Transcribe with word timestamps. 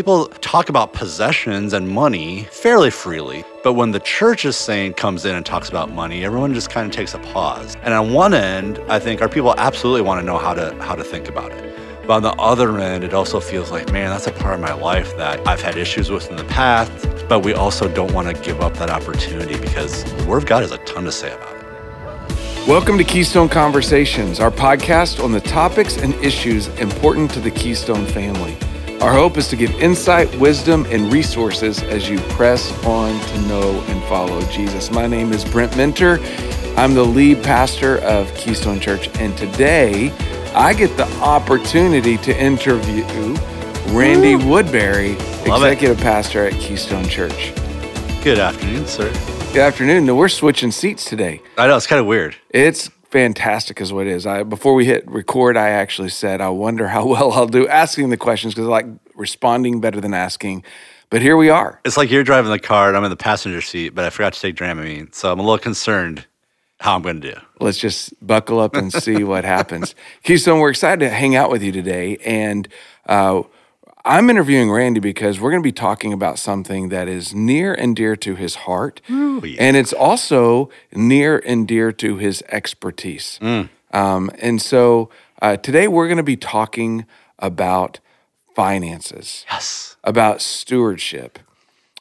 People 0.00 0.28
talk 0.40 0.70
about 0.70 0.94
possessions 0.94 1.74
and 1.74 1.86
money 1.86 2.44
fairly 2.44 2.90
freely, 2.90 3.44
but 3.62 3.74
when 3.74 3.90
the 3.90 4.00
church 4.00 4.46
is 4.46 4.56
saying 4.56 4.94
comes 4.94 5.26
in 5.26 5.34
and 5.34 5.44
talks 5.44 5.68
about 5.68 5.90
money, 5.90 6.24
everyone 6.24 6.54
just 6.54 6.70
kind 6.70 6.86
of 6.86 6.92
takes 6.96 7.12
a 7.12 7.18
pause. 7.18 7.76
And 7.82 7.92
on 7.92 8.14
one 8.14 8.32
end, 8.32 8.78
I 8.88 8.98
think 8.98 9.20
our 9.20 9.28
people 9.28 9.54
absolutely 9.58 10.00
want 10.00 10.18
to 10.18 10.24
know 10.24 10.38
how 10.38 10.54
to 10.54 10.74
how 10.82 10.94
to 10.94 11.04
think 11.04 11.28
about 11.28 11.52
it. 11.52 11.78
But 12.06 12.14
on 12.14 12.22
the 12.22 12.32
other 12.40 12.78
end, 12.78 13.04
it 13.04 13.12
also 13.12 13.40
feels 13.40 13.70
like, 13.70 13.92
man, 13.92 14.08
that's 14.08 14.26
a 14.26 14.32
part 14.32 14.54
of 14.54 14.60
my 14.60 14.72
life 14.72 15.14
that 15.18 15.46
I've 15.46 15.60
had 15.60 15.76
issues 15.76 16.08
with 16.08 16.30
in 16.30 16.36
the 16.36 16.44
past, 16.44 16.90
but 17.28 17.40
we 17.40 17.52
also 17.52 17.86
don't 17.86 18.14
want 18.14 18.34
to 18.34 18.42
give 18.42 18.62
up 18.62 18.72
that 18.78 18.88
opportunity 18.88 19.58
because 19.60 20.04
the 20.14 20.24
Word 20.26 20.38
of 20.38 20.46
God 20.46 20.62
has 20.62 20.72
a 20.72 20.78
ton 20.78 21.04
to 21.04 21.12
say 21.12 21.30
about 21.30 21.54
it. 21.56 22.66
Welcome 22.66 22.96
to 22.96 23.04
Keystone 23.04 23.50
Conversations, 23.50 24.40
our 24.40 24.50
podcast 24.50 25.22
on 25.22 25.32
the 25.32 25.42
topics 25.42 25.98
and 25.98 26.14
issues 26.24 26.68
important 26.78 27.30
to 27.32 27.40
the 27.40 27.50
Keystone 27.50 28.06
family. 28.06 28.56
Our 29.00 29.14
hope 29.14 29.38
is 29.38 29.48
to 29.48 29.56
give 29.56 29.70
insight, 29.80 30.32
wisdom, 30.38 30.84
and 30.90 31.10
resources 31.10 31.82
as 31.84 32.08
you 32.10 32.18
press 32.36 32.70
on 32.84 33.18
to 33.28 33.40
know 33.48 33.80
and 33.88 34.02
follow 34.04 34.42
Jesus. 34.50 34.90
My 34.90 35.06
name 35.06 35.32
is 35.32 35.42
Brent 35.42 35.74
Minter. 35.74 36.18
I'm 36.76 36.92
the 36.92 37.02
lead 37.02 37.42
pastor 37.42 37.98
of 38.00 38.32
Keystone 38.34 38.78
Church, 38.78 39.08
and 39.18 39.36
today 39.38 40.10
I 40.54 40.74
get 40.74 40.94
the 40.98 41.06
opportunity 41.20 42.18
to 42.18 42.38
interview 42.38 43.04
Randy 43.94 44.36
Woodbury, 44.36 45.16
Love 45.46 45.62
it. 45.62 45.72
executive 45.72 45.98
pastor 45.98 46.46
at 46.46 46.52
Keystone 46.60 47.08
Church. 47.08 47.54
Good 48.22 48.38
afternoon, 48.38 48.86
sir. 48.86 49.10
Good 49.54 49.62
afternoon. 49.62 50.04
Now, 50.04 50.14
we're 50.14 50.28
switching 50.28 50.70
seats 50.70 51.06
today. 51.06 51.40
I 51.56 51.66
know 51.68 51.76
it's 51.76 51.86
kind 51.86 52.00
of 52.00 52.06
weird. 52.06 52.36
It's 52.50 52.90
fantastic, 53.10 53.80
is 53.80 53.92
what 53.92 54.06
it 54.06 54.12
is. 54.12 54.26
I 54.26 54.42
before 54.42 54.74
we 54.74 54.84
hit 54.84 55.08
record, 55.10 55.56
I 55.56 55.70
actually 55.70 56.10
said, 56.10 56.40
"I 56.40 56.48
wonder 56.48 56.88
how 56.88 57.06
well 57.12 57.32
I'll 57.32 57.46
do 57.46 57.68
asking 57.68 58.10
the 58.10 58.16
questions 58.16 58.54
because 58.54 58.66
I 58.66 58.70
like 58.70 58.86
responding 59.14 59.80
better 59.80 60.00
than 60.00 60.14
asking." 60.14 60.64
But 61.10 61.22
here 61.22 61.36
we 61.36 61.50
are. 61.50 61.80
It's 61.84 61.96
like 61.96 62.08
you're 62.08 62.22
driving 62.22 62.52
the 62.52 62.60
car 62.60 62.86
and 62.86 62.96
I'm 62.96 63.02
in 63.02 63.10
the 63.10 63.16
passenger 63.16 63.60
seat, 63.60 63.96
but 63.96 64.04
I 64.04 64.10
forgot 64.10 64.32
to 64.34 64.40
take 64.40 64.54
Dramamine. 64.54 65.12
So 65.12 65.32
I'm 65.32 65.40
a 65.40 65.42
little 65.42 65.58
concerned 65.58 66.24
how 66.78 66.94
I'm 66.94 67.02
going 67.02 67.20
to 67.20 67.34
do. 67.34 67.40
Let's 67.58 67.78
just 67.78 68.14
buckle 68.24 68.60
up 68.60 68.74
and 68.74 68.92
see 68.92 69.24
what 69.24 69.44
happens. 69.44 69.96
Keystone, 70.22 70.60
we're 70.60 70.70
excited 70.70 71.00
to 71.00 71.10
hang 71.10 71.34
out 71.34 71.50
with 71.50 71.64
you 71.64 71.72
today, 71.72 72.16
and 72.24 72.68
uh, 73.06 73.42
I'm 74.04 74.30
interviewing 74.30 74.70
Randy 74.70 75.00
because 75.00 75.40
we're 75.40 75.50
going 75.50 75.62
to 75.62 75.66
be 75.66 75.72
talking 75.72 76.12
about 76.12 76.38
something 76.38 76.88
that 76.88 77.08
is 77.08 77.34
near 77.34 77.74
and 77.74 77.94
dear 77.94 78.16
to 78.16 78.34
his 78.34 78.54
heart, 78.54 79.00
yeah. 79.08 79.40
and 79.58 79.76
it's 79.76 79.92
also 79.92 80.70
near 80.94 81.38
and 81.38 81.68
dear 81.68 81.92
to 81.92 82.16
his 82.16 82.42
expertise. 82.48 83.38
Um, 83.92 84.30
and 84.38 84.62
so 84.62 85.10
uh, 85.42 85.56
today 85.56 85.88
we're 85.88 86.06
going 86.06 86.16
to 86.16 86.22
be 86.22 86.36
talking 86.36 87.06
about 87.38 88.00
finances, 88.54 89.44
Yes. 89.50 89.96
about 90.04 90.40
stewardship, 90.40 91.38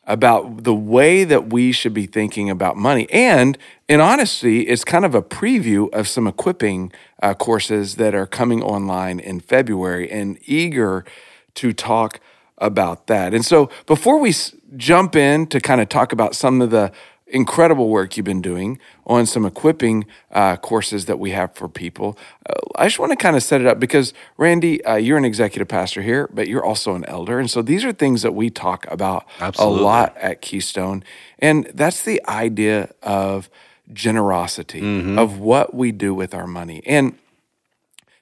about 0.05 0.63
the 0.63 0.73
way 0.73 1.23
that 1.23 1.51
we 1.51 1.71
should 1.71 1.93
be 1.93 2.05
thinking 2.05 2.49
about 2.49 2.77
money. 2.77 3.07
And 3.11 3.57
in 3.87 3.99
honesty, 3.99 4.61
it's 4.61 4.83
kind 4.83 5.05
of 5.05 5.13
a 5.15 5.21
preview 5.21 5.91
of 5.93 6.07
some 6.07 6.27
equipping 6.27 6.91
uh, 7.21 7.33
courses 7.33 7.95
that 7.95 8.15
are 8.15 8.25
coming 8.25 8.61
online 8.63 9.19
in 9.19 9.39
February 9.39 10.09
and 10.09 10.37
eager 10.45 11.05
to 11.55 11.73
talk 11.73 12.19
about 12.57 13.07
that. 13.07 13.33
And 13.33 13.45
so 13.45 13.69
before 13.85 14.19
we 14.19 14.29
s- 14.29 14.53
jump 14.75 15.15
in 15.15 15.47
to 15.47 15.59
kind 15.59 15.81
of 15.81 15.89
talk 15.89 16.11
about 16.11 16.35
some 16.35 16.61
of 16.61 16.71
the 16.71 16.91
incredible 17.31 17.89
work 17.89 18.17
you've 18.17 18.25
been 18.25 18.41
doing 18.41 18.79
on 19.05 19.25
some 19.25 19.45
equipping 19.45 20.05
uh, 20.31 20.55
courses 20.57 21.05
that 21.05 21.19
we 21.19 21.31
have 21.31 21.53
for 21.53 21.69
people. 21.69 22.17
Uh, 22.49 22.53
I 22.75 22.85
just 22.87 22.99
want 22.99 23.11
to 23.11 23.15
kind 23.15 23.35
of 23.35 23.43
set 23.43 23.61
it 23.61 23.67
up 23.67 23.79
because, 23.79 24.13
Randy, 24.37 24.83
uh, 24.83 24.95
you're 24.95 25.17
an 25.17 25.25
executive 25.25 25.67
pastor 25.67 26.01
here, 26.01 26.27
but 26.33 26.47
you're 26.47 26.65
also 26.65 26.95
an 26.95 27.05
elder. 27.05 27.39
And 27.39 27.49
so 27.49 27.61
these 27.61 27.85
are 27.85 27.91
things 27.91 28.21
that 28.23 28.33
we 28.33 28.49
talk 28.49 28.85
about 28.91 29.27
Absolutely. 29.39 29.79
a 29.79 29.83
lot 29.83 30.17
at 30.17 30.41
Keystone. 30.41 31.03
And 31.37 31.69
that's 31.73 32.03
the 32.03 32.21
idea 32.27 32.93
of 33.03 33.49
generosity, 33.93 35.17
of 35.17 35.39
what 35.39 35.73
we 35.73 35.91
do 35.91 36.13
with 36.13 36.33
our 36.33 36.47
money. 36.47 36.81
And 36.85 37.17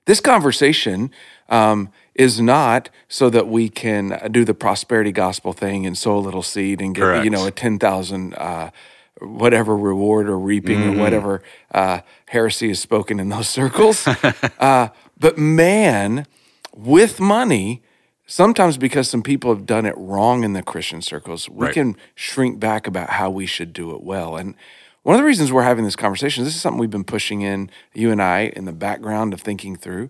this 0.05 0.21
conversation 0.21 1.11
um, 1.49 1.91
is 2.17 2.41
not 2.41 2.89
so 3.07 3.29
that 3.29 3.47
we 3.47 3.69
can 3.69 4.29
do 4.31 4.43
the 4.43 4.53
prosperity 4.53 5.11
gospel 5.11 5.53
thing 5.53 5.85
and 5.85 5.97
sow 5.97 6.17
a 6.17 6.19
little 6.19 6.41
seed 6.43 6.81
and 6.81 6.95
get 6.95 7.01
Correct. 7.01 7.23
you 7.23 7.29
know 7.29 7.45
a 7.45 7.51
ten 7.51 7.77
thousand 7.79 8.33
uh, 8.35 8.71
whatever 9.21 9.75
reward 9.77 10.27
or 10.27 10.37
reaping 10.37 10.83
or 10.83 10.91
whatever 10.99 11.41
uh, 11.73 12.01
heresy 12.27 12.69
is 12.69 12.79
spoken 12.79 13.19
in 13.19 13.29
those 13.29 13.47
circles. 13.59 14.07
uh, 14.59 14.89
but 15.19 15.37
man, 15.37 16.25
with 16.75 17.19
money. 17.19 17.81
Sometimes, 18.29 18.77
because 18.77 19.09
some 19.09 19.23
people 19.23 19.55
have 19.55 19.65
done 19.65 19.85
it 19.85 19.95
wrong 19.97 20.43
in 20.43 20.51
the 20.51 20.61
Christian 20.61 21.01
circles, 21.01 21.47
we 21.47 21.67
Right. 21.67 21.73
can 21.73 21.95
shrink 22.13 22.59
back 22.59 22.85
about 22.85 23.11
how 23.11 23.29
we 23.29 23.45
should 23.45 23.71
do 23.71 23.95
it 23.95 24.03
well. 24.03 24.35
And 24.35 24.53
one 25.03 25.15
of 25.15 25.21
the 25.21 25.25
reasons 25.25 25.49
we're 25.49 25.63
having 25.63 25.85
this 25.85 25.95
conversation, 25.95 26.43
this 26.43 26.53
is 26.53 26.59
something 26.59 26.77
we've 26.77 26.89
been 26.89 27.05
pushing 27.05 27.39
in, 27.41 27.69
you 27.93 28.11
and 28.11 28.21
I, 28.21 28.51
in 28.53 28.65
the 28.65 28.73
background 28.73 29.33
of 29.33 29.39
thinking 29.39 29.77
through. 29.77 30.09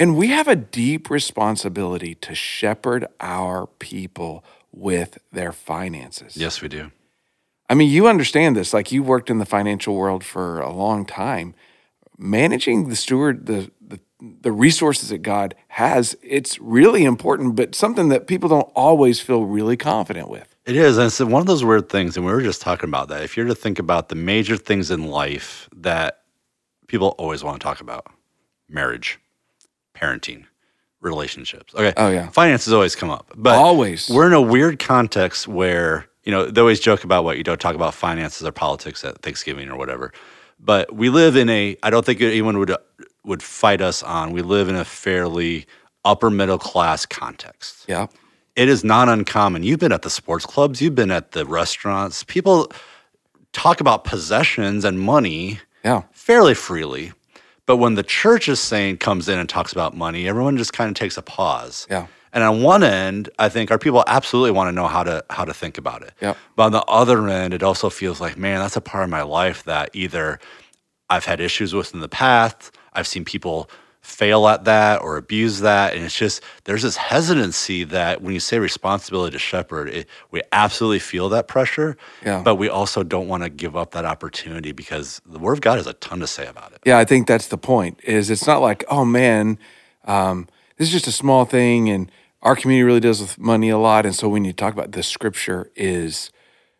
And 0.00 0.16
we 0.16 0.28
have 0.28 0.48
a 0.48 0.56
deep 0.56 1.10
responsibility 1.10 2.14
to 2.16 2.34
shepherd 2.34 3.06
our 3.20 3.66
people 3.66 4.44
with 4.72 5.18
their 5.30 5.52
finances. 5.52 6.36
Yes, 6.36 6.62
we 6.62 6.68
do. 6.68 6.90
I 7.68 7.74
mean, 7.74 7.90
you 7.90 8.08
understand 8.08 8.56
this. 8.56 8.72
Like 8.72 8.90
you 8.90 9.02
worked 9.02 9.30
in 9.30 9.38
the 9.38 9.46
financial 9.46 9.94
world 9.94 10.24
for 10.24 10.60
a 10.60 10.72
long 10.72 11.04
time. 11.04 11.54
Managing 12.18 12.88
the 12.88 12.96
steward, 12.96 13.46
the, 13.46 13.70
the 13.80 14.00
the 14.20 14.52
resources 14.52 15.08
that 15.08 15.18
God 15.18 15.54
has, 15.68 16.16
it's 16.22 16.58
really 16.60 17.04
important, 17.04 17.56
but 17.56 17.74
something 17.74 18.08
that 18.10 18.26
people 18.26 18.48
don't 18.48 18.70
always 18.74 19.20
feel 19.20 19.44
really 19.44 19.76
confident 19.76 20.28
with. 20.28 20.54
It 20.66 20.76
is. 20.76 20.98
And 20.98 21.06
it's 21.06 21.20
one 21.20 21.40
of 21.40 21.46
those 21.46 21.64
weird 21.64 21.88
things. 21.88 22.16
And 22.16 22.26
we 22.26 22.32
were 22.32 22.42
just 22.42 22.60
talking 22.60 22.88
about 22.88 23.08
that. 23.08 23.22
If 23.22 23.36
you're 23.36 23.46
to 23.46 23.54
think 23.54 23.78
about 23.78 24.08
the 24.08 24.14
major 24.14 24.56
things 24.56 24.90
in 24.90 25.06
life 25.06 25.68
that 25.74 26.22
people 26.86 27.14
always 27.18 27.42
want 27.42 27.60
to 27.60 27.64
talk 27.64 27.80
about 27.80 28.06
marriage, 28.68 29.18
parenting, 30.00 30.44
relationships. 31.00 31.74
Okay. 31.74 31.92
Oh, 31.96 32.10
yeah. 32.10 32.28
Finances 32.30 32.72
always 32.72 32.94
come 32.96 33.10
up. 33.10 33.32
But 33.36 33.56
Always. 33.56 34.08
we're 34.08 34.26
in 34.26 34.32
a 34.32 34.40
weird 34.40 34.78
context 34.78 35.48
where, 35.48 36.06
you 36.24 36.32
know, 36.32 36.46
they 36.46 36.60
always 36.60 36.80
joke 36.80 37.04
about 37.04 37.24
what 37.24 37.36
you 37.38 37.44
don't 37.44 37.60
talk 37.60 37.74
about 37.74 37.94
finances 37.94 38.46
or 38.46 38.52
politics 38.52 39.04
at 39.04 39.20
Thanksgiving 39.22 39.68
or 39.70 39.76
whatever. 39.76 40.12
But 40.58 40.94
we 40.94 41.08
live 41.08 41.36
in 41.36 41.48
a, 41.48 41.76
I 41.82 41.90
don't 41.90 42.04
think 42.04 42.20
anyone 42.20 42.58
would 42.58 42.74
would 43.24 43.42
fight 43.42 43.82
us 43.82 44.02
on. 44.02 44.32
We 44.32 44.40
live 44.40 44.68
in 44.70 44.74
a 44.76 44.84
fairly 44.84 45.66
upper 46.06 46.30
middle 46.30 46.58
class 46.58 47.04
context 47.04 47.84
Yeah. 47.86 48.06
it 48.56 48.68
is 48.70 48.82
not 48.82 49.10
uncommon. 49.10 49.62
You've 49.62 49.78
been 49.80 49.92
at 49.92 50.00
the 50.00 50.08
sports 50.08 50.46
clubs, 50.46 50.80
you've 50.80 50.94
been 50.94 51.10
at 51.10 51.32
the 51.32 51.44
restaurants. 51.44 52.24
People 52.24 52.72
talk 53.52 53.80
about 53.82 54.04
possessions 54.04 54.84
and 54.86 54.98
money 54.98 55.60
Yeah. 55.84 56.02
fairly 56.12 56.54
freely. 56.54 57.12
But 57.70 57.76
when 57.76 57.94
the 57.94 58.02
church 58.02 58.48
is 58.48 58.58
saying 58.58 58.96
comes 58.96 59.28
in 59.28 59.38
and 59.38 59.48
talks 59.48 59.70
about 59.70 59.96
money, 59.96 60.26
everyone 60.26 60.56
just 60.56 60.72
kind 60.72 60.88
of 60.88 60.96
takes 60.96 61.16
a 61.16 61.22
pause. 61.22 61.86
Yeah. 61.88 62.08
And 62.32 62.42
on 62.42 62.62
one 62.64 62.82
end, 62.82 63.30
I 63.38 63.48
think 63.48 63.70
our 63.70 63.78
people 63.78 64.02
absolutely 64.08 64.50
want 64.50 64.66
to 64.66 64.72
know 64.72 64.88
how 64.88 65.04
to 65.04 65.24
how 65.30 65.44
to 65.44 65.54
think 65.54 65.78
about 65.78 66.02
it. 66.02 66.12
Yep. 66.20 66.36
But 66.56 66.62
on 66.64 66.72
the 66.72 66.82
other 66.86 67.28
end, 67.28 67.54
it 67.54 67.62
also 67.62 67.88
feels 67.88 68.20
like, 68.20 68.36
man, 68.36 68.58
that's 68.58 68.74
a 68.74 68.80
part 68.80 69.04
of 69.04 69.10
my 69.10 69.22
life 69.22 69.62
that 69.66 69.90
either 69.92 70.40
I've 71.10 71.26
had 71.26 71.40
issues 71.40 71.72
with 71.72 71.94
in 71.94 72.00
the 72.00 72.08
past, 72.08 72.76
I've 72.92 73.06
seen 73.06 73.24
people 73.24 73.70
fail 74.00 74.48
at 74.48 74.64
that 74.64 75.02
or 75.02 75.16
abuse 75.16 75.60
that, 75.60 75.94
and 75.94 76.04
it's 76.04 76.16
just 76.16 76.42
there's 76.64 76.82
this 76.82 76.96
hesitancy 76.96 77.84
that 77.84 78.22
when 78.22 78.32
you 78.34 78.40
say 78.40 78.58
responsibility 78.58 79.32
to 79.32 79.38
shepherd, 79.38 79.88
it, 79.88 80.08
we 80.30 80.40
absolutely 80.52 80.98
feel 80.98 81.28
that 81.28 81.46
pressure, 81.48 81.96
Yeah. 82.24 82.42
but 82.42 82.56
we 82.56 82.68
also 82.68 83.02
don't 83.02 83.28
want 83.28 83.42
to 83.42 83.50
give 83.50 83.76
up 83.76 83.90
that 83.92 84.04
opportunity 84.06 84.72
because 84.72 85.20
the 85.26 85.38
Word 85.38 85.54
of 85.54 85.60
God 85.60 85.76
has 85.76 85.86
a 85.86 85.92
ton 85.94 86.20
to 86.20 86.26
say 86.26 86.46
about 86.46 86.72
it. 86.72 86.78
Yeah, 86.86 86.98
I 86.98 87.04
think 87.04 87.26
that's 87.26 87.48
the 87.48 87.58
point. 87.58 88.00
Is 88.02 88.30
it's 88.30 88.46
not 88.46 88.62
like, 88.62 88.84
oh 88.88 89.04
man, 89.04 89.58
um, 90.06 90.48
this 90.78 90.88
is 90.88 90.92
just 90.92 91.06
a 91.06 91.12
small 91.12 91.44
thing, 91.44 91.90
and 91.90 92.10
our 92.42 92.56
community 92.56 92.84
really 92.84 93.00
deals 93.00 93.20
with 93.20 93.38
money 93.38 93.68
a 93.68 93.76
lot, 93.78 94.06
and 94.06 94.14
so 94.14 94.28
we 94.28 94.40
need 94.40 94.56
to 94.56 94.64
talk 94.64 94.72
about 94.72 94.92
the 94.92 95.02
scripture 95.02 95.70
is 95.76 96.30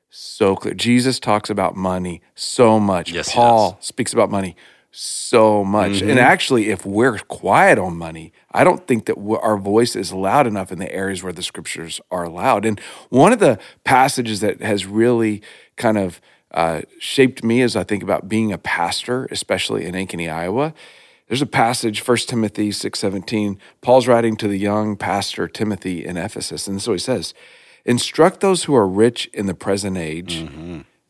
so 0.08 0.56
clear. 0.56 0.74
Jesus 0.74 1.20
talks 1.20 1.50
about 1.50 1.76
money 1.76 2.22
so 2.34 2.80
much. 2.80 3.12
Yes, 3.12 3.32
Paul 3.32 3.76
speaks 3.80 4.12
about 4.14 4.30
money 4.30 4.56
so 4.92 5.64
much. 5.64 6.00
And 6.10 6.18
actually, 6.18 6.70
if 6.70 6.84
we're 6.84 7.18
quiet 7.18 7.78
on 7.78 7.96
money, 7.96 8.32
I 8.50 8.64
don't 8.64 8.86
think 8.86 9.06
that 9.06 9.16
our 9.42 9.56
voice 9.56 9.94
is 9.94 10.12
loud 10.12 10.46
enough 10.46 10.72
in 10.72 10.78
the 10.78 10.92
areas 10.92 11.22
where 11.22 11.32
the 11.32 11.42
scriptures 11.42 12.00
are 12.10 12.28
loud. 12.28 12.64
And 12.64 12.80
one 13.08 13.32
of 13.32 13.38
the 13.38 13.58
passages 13.84 14.40
that 14.40 14.60
has 14.60 14.86
really 14.86 15.42
kind 15.76 15.96
of 15.96 16.20
uh, 16.52 16.82
shaped 16.98 17.44
me 17.44 17.62
as 17.62 17.76
I 17.76 17.84
think 17.84 18.02
about 18.02 18.28
being 18.28 18.52
a 18.52 18.58
pastor, 18.58 19.26
especially 19.30 19.84
in 19.84 19.94
Ankeny, 19.94 20.32
Iowa. 20.32 20.74
There's 21.28 21.42
a 21.42 21.46
passage, 21.46 22.04
1 22.04 22.16
Timothy 22.26 22.70
6:17. 22.70 23.56
Paul's 23.82 24.08
writing 24.08 24.36
to 24.36 24.48
the 24.48 24.56
young 24.56 24.96
pastor 24.96 25.46
Timothy 25.46 26.04
in 26.04 26.16
Ephesus, 26.16 26.66
and 26.66 26.82
so 26.82 26.90
he 26.92 26.98
says, 26.98 27.34
"Instruct 27.84 28.40
those 28.40 28.64
who 28.64 28.74
are 28.74 28.88
rich 28.88 29.30
in 29.32 29.46
the 29.46 29.54
present 29.54 29.96
age 29.96 30.44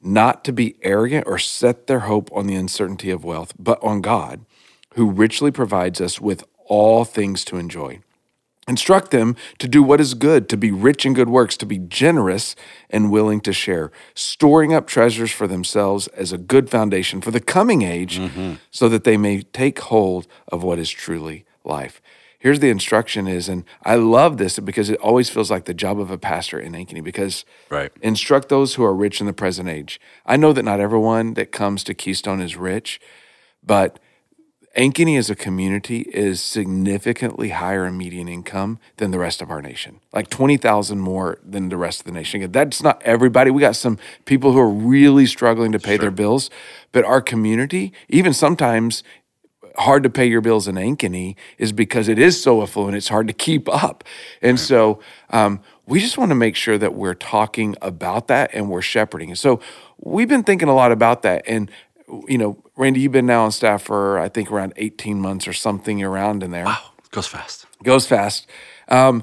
not 0.03 0.45
to 0.45 0.53
be 0.53 0.77
arrogant 0.83 1.27
or 1.27 1.39
set 1.39 1.87
their 1.87 2.01
hope 2.01 2.31
on 2.33 2.47
the 2.47 2.55
uncertainty 2.55 3.11
of 3.11 3.25
wealth, 3.25 3.53
but 3.59 3.83
on 3.83 4.01
God, 4.01 4.45
who 4.95 5.11
richly 5.11 5.51
provides 5.51 6.01
us 6.01 6.21
with 6.21 6.45
all 6.67 7.05
things 7.05 7.45
to 7.47 7.57
enjoy." 7.57 8.01
Instruct 8.69 9.11
them 9.11 9.35
to 9.59 9.67
do 9.67 9.83
what 9.83 10.01
is 10.01 10.15
good, 10.15 10.49
to 10.49 10.57
be 10.57 10.71
rich 10.71 11.05
in 11.05 11.13
good 11.13 11.29
works, 11.29 11.57
to 11.57 11.67
be 11.67 11.79
generous 11.79 12.55
and 12.89 13.11
willing 13.11 13.41
to 13.41 13.53
share, 13.53 13.91
storing 14.15 14.73
up 14.73 14.87
treasures 14.87 15.33
for 15.33 15.49
themselves 15.49 16.07
as 16.09 16.31
a 16.31 16.39
good 16.39 16.71
foundation 16.71 17.21
for 17.21 17.33
the 17.33 17.41
coming 17.41 17.83
age, 17.83 18.19
mm-hmm. 18.19 18.55
so 18.71 18.89
that 18.89 19.03
they 19.03 19.17
may 19.17 19.43
take 19.43 19.81
hold 19.81 20.29
of 20.49 20.63
what 20.63 20.79
is 20.79 20.91
truly 20.91 21.45
life. 21.65 22.01
Here's 22.41 22.61
the 22.61 22.71
instruction 22.71 23.29
is, 23.29 23.51
and 23.51 23.65
I 23.85 23.97
love 23.97 24.39
this 24.39 24.59
because 24.59 24.89
it 24.89 24.99
always 25.01 25.29
feels 25.29 25.51
like 25.51 25.67
the 25.67 25.75
job 25.75 26.01
of 26.01 26.11
a 26.11 26.17
pastor 26.17 26.59
in 26.59 26.73
Ankeny 26.73 27.05
because 27.05 27.45
Right. 27.69 27.93
instruct 28.01 28.49
those 28.49 28.75
who 28.75 28.83
are 28.83 28.95
rich 28.95 29.21
in 29.21 29.27
the 29.27 29.35
present 29.35 29.69
age. 29.69 30.01
I 30.25 30.37
know 30.37 30.55
that 30.55 30.63
not 30.63 30.81
everyone 30.81 31.35
that 31.35 31.53
comes 31.53 31.85
to 31.85 31.95
Keystone 31.95 32.41
is 32.41 32.57
rich, 32.57 32.99
but 33.63 33.99
Ankeny 34.77 35.19
as 35.19 35.29
a 35.29 35.35
community 35.35 36.03
is 36.15 36.41
significantly 36.41 37.49
higher 37.49 37.85
in 37.87 37.99
median 37.99 38.29
income 38.29 38.79
than 38.99 39.11
the 39.11 39.19
rest 39.19 39.43
of 39.43 39.51
our 39.51 39.61
nation, 39.61 39.99
like 40.13 40.31
20,000 40.31 41.01
more 41.01 41.39
than 41.45 41.71
the 41.71 41.77
rest 41.77 42.01
of 42.01 42.07
the 42.07 42.13
nation. 42.13 42.51
That's 42.53 42.81
not 42.81 43.03
everybody. 43.03 43.51
We 43.51 43.61
got 43.61 43.75
some 43.75 43.99
people 44.27 44.53
who 44.53 44.61
are 44.61 44.71
really 44.71 45.27
struggling 45.27 45.73
to 45.73 45.81
pay 45.81 45.97
their 45.97 46.13
bills, 46.13 46.51
but 46.93 47.05
our 47.05 47.21
community, 47.21 47.93
even 48.09 48.33
sometimes 48.33 49.03
hard 49.77 50.03
to 50.03 50.11
pay 50.11 50.27
your 50.27 50.41
bills 50.41 50.69
in 50.69 50.75
Ankeny 50.77 51.37
is 51.59 51.73
because 51.73 52.09
it 52.09 52.19
is 52.19 52.41
so 52.43 52.63
affluent, 52.63 52.97
it's 52.97 53.09
hard 53.09 53.27
to 53.29 53.33
keep 53.35 53.69
up. 53.69 54.05
And 54.43 54.59
so 54.59 55.01
um, 55.31 55.61
we 55.87 56.01
just 56.01 56.19
want 56.19 56.31
to 56.31 56.35
make 56.35 56.57
sure 56.57 56.79
that 56.79 56.95
we're 56.95 57.15
talking 57.15 57.77
about 57.83 58.29
that 58.29 58.51
and 58.55 58.71
we're 58.71 58.83
shepherding. 58.83 59.31
it. 59.31 59.39
So 59.39 59.61
we've 59.99 60.29
been 60.29 60.43
thinking 60.45 60.69
a 60.69 60.75
lot 60.75 60.93
about 60.93 61.23
that. 61.23 61.43
And, 61.47 61.71
you 62.29 62.39
know, 62.39 62.63
Randy, 62.77 63.01
you've 63.01 63.13
been 63.13 63.27
now 63.27 63.45
on 63.45 63.53
staff 63.53 63.83
for, 63.83 64.19
I 64.19 64.29
think, 64.29 64.51
around 64.51 64.73
18 64.77 65.21
months 65.21 65.47
or 65.47 65.53
something 65.53 66.03
around 66.03 66.43
in 66.43 66.51
there 66.51 66.65
Wow, 66.65 66.79
goes 67.11 67.27
fast. 67.27 67.67
goes 67.83 68.07
fast. 68.07 68.47
Um, 68.89 69.23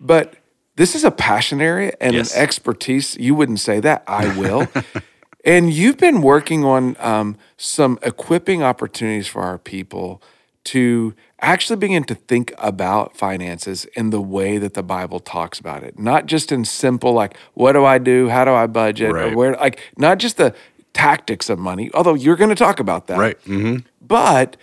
but 0.00 0.34
this 0.76 0.94
is 0.94 1.04
a 1.04 1.10
passion 1.10 1.60
area 1.60 1.92
and 2.00 2.14
Yes. 2.14 2.34
an 2.34 2.42
expertise. 2.42 3.16
You 3.16 3.34
wouldn't 3.34 3.60
say 3.60 3.80
that. 3.80 4.02
I 4.08 4.36
will. 4.38 4.66
and 5.44 5.72
you've 5.72 5.98
been 5.98 6.22
working 6.22 6.64
on 6.64 6.96
um, 6.98 7.36
some 7.56 7.98
equipping 8.02 8.62
opportunities 8.62 9.26
for 9.26 9.42
our 9.42 9.58
people 9.58 10.22
to 10.64 11.14
actually 11.40 11.76
begin 11.76 12.04
to 12.04 12.14
think 12.14 12.54
about 12.56 13.16
finances 13.16 13.84
in 13.94 14.10
the 14.10 14.20
way 14.20 14.56
that 14.56 14.72
the 14.72 14.82
Bible 14.82 15.20
talks 15.20 15.60
about 15.60 15.82
it, 15.82 15.98
not 15.98 16.26
just 16.26 16.50
in 16.50 16.64
simple 16.64 17.12
like, 17.12 17.36
what 17.52 17.72
do 17.72 17.84
I 17.84 17.98
do? 17.98 18.30
How 18.30 18.46
do 18.46 18.52
I 18.52 18.66
budget? 18.66 19.14
Or 19.14 19.36
where, 19.36 19.52
like, 19.56 19.80
not 19.98 20.18
just 20.18 20.38
the 20.38 20.54
tactics 20.94 21.50
of 21.50 21.58
money, 21.58 21.90
although 21.92 22.14
you're 22.14 22.36
going 22.36 22.50
to 22.50 22.56
talk 22.56 22.80
about 22.80 23.08
that 23.08 23.18
Right. 23.18 23.38
hmm 23.44 23.78
but 24.00 24.56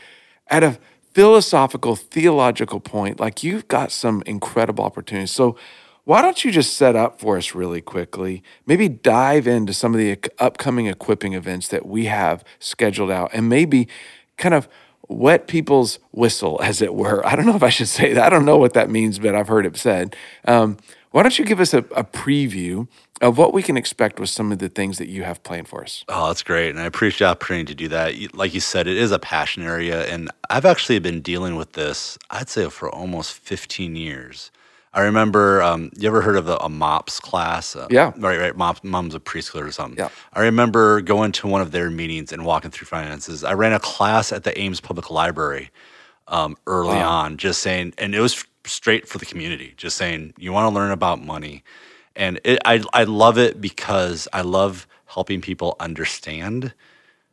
at 0.48 0.64
a 0.64 0.78
philosophical, 1.14 1.96
theological 1.96 2.80
point, 2.80 3.20
like 3.20 3.44
you've 3.44 3.68
got 3.68 3.92
some 3.92 4.24
incredible 4.26 4.84
opportunities. 4.84 5.32
So, 5.32 5.58
why 6.04 6.22
don't 6.22 6.44
you 6.44 6.52
just 6.52 6.76
set 6.76 6.96
up 6.96 7.20
for 7.20 7.38
us 7.38 7.54
really 7.54 7.82
quickly? 7.82 8.44
Maybe 8.66 8.90
dive 8.90 9.48
into 9.48 9.74
some 9.74 9.94
of 9.94 10.00
the 10.00 10.18
upcoming 10.40 10.88
equipping 10.88 11.34
events 11.34 11.68
that 11.70 11.86
we 11.86 12.06
have 12.06 12.44
scheduled 12.60 13.12
out 13.12 13.30
and 13.34 13.48
maybe 13.48 13.88
kind 14.38 14.56
of 14.56 14.68
wet 15.08 15.48
people's 15.48 16.00
whistle, 16.12 16.60
as 16.64 16.82
it 16.82 16.96
were. 16.96 17.26
I 17.26 17.36
don't 17.36 17.46
know 17.46 17.56
if 17.56 17.64
I 17.64 17.70
should 17.70 17.88
say 17.88 18.14
that. 18.14 18.24
I 18.24 18.30
don't 18.30 18.46
know 18.46 18.58
what 18.58 18.74
that 18.74 18.90
means, 18.90 19.20
but 19.20 19.36
I've 19.36 19.48
heard 19.48 19.66
it 19.66 19.78
said. 19.78 20.16
Um, 20.46 20.78
why 21.12 21.24
don't 21.24 21.38
you 21.38 21.46
give 21.46 21.60
us 21.60 21.74
a, 21.74 21.80
a 21.80 22.06
preview 22.06 22.88
of 23.22 23.38
what 23.38 23.54
we 23.54 23.62
can 23.62 23.78
expect 23.78 24.20
with 24.20 24.30
some 24.30 24.52
of 24.52 24.60
the 24.60 24.70
things 24.70 24.98
that 24.98 25.10
you 25.10 25.24
have 25.24 25.44
planned 25.44 25.68
for 25.68 25.84
us? 25.84 26.06
Oh, 26.08 26.28
that's 26.28 26.42
great. 26.42 26.70
And 26.70 26.80
I 26.80 26.86
appreciate 26.86 27.28
the 27.28 27.32
opportunity 27.32 27.66
to 27.66 27.76
do 27.76 27.88
that. 27.90 28.34
Like 28.34 28.54
you 28.54 28.62
said, 28.62 28.88
it 28.88 28.98
is 28.98 29.12
a 29.12 29.20
passion 29.20 29.62
area. 29.64 30.06
And 30.06 30.32
I've 30.50 30.66
actually 30.66 31.00
been 31.00 31.22
dealing 31.22 31.58
with 31.58 31.74
this, 31.74 32.18
I'd 32.30 32.50
say, 32.50 32.70
for 32.70 32.90
almost 32.90 33.34
15 33.34 33.96
years. 33.96 34.52
I 34.94 35.02
remember, 35.04 35.62
um, 35.62 35.90
you 35.98 36.08
ever 36.08 36.22
heard 36.22 36.36
of 36.36 36.50
a, 36.50 36.58
a 36.58 36.70
MOPS 36.70 37.20
class? 37.22 37.76
Uh, 37.76 37.88
Yeah. 37.90 38.12
Right, 38.18 38.40
right. 38.40 38.56
MOPS, 38.56 38.84
mom's 38.84 39.16
a 39.16 39.20
preschooler 39.20 39.68
or 39.68 39.72
something. 39.72 39.98
Yeah. 39.98 40.10
I 40.34 40.42
remember 40.42 41.02
going 41.02 41.32
to 41.34 41.48
one 41.48 41.62
of 41.62 41.72
their 41.72 41.90
meetings 41.90 42.34
and 42.34 42.46
walking 42.46 42.72
through 42.72 42.88
finances. 42.88 43.44
I 43.44 43.54
ran 43.54 43.72
a 43.74 43.80
class 43.80 44.32
at 44.34 44.44
the 44.44 44.58
Ames 44.60 44.82
Public 44.82 45.10
Library 45.10 45.70
um, 46.28 46.58
early 46.68 46.98
on, 47.06 47.38
just 47.38 47.62
saying, 47.62 47.94
and 47.98 48.14
it 48.14 48.20
was 48.20 48.46
straight 48.66 49.08
for 49.08 49.18
the 49.18 49.26
community, 49.26 49.74
just 49.78 49.96
saying, 49.98 50.34
you 50.38 50.52
want 50.52 50.66
to 50.72 50.76
learn 50.76 50.92
about 50.92 51.24
money. 51.24 51.64
And 52.16 52.40
it, 52.44 52.60
I, 52.66 52.84
I 52.94 53.06
love 53.06 53.38
it 53.38 53.62
because 53.62 54.28
I 54.34 54.42
love 54.42 54.88
helping 55.06 55.42
people 55.42 55.76
understand 55.80 56.74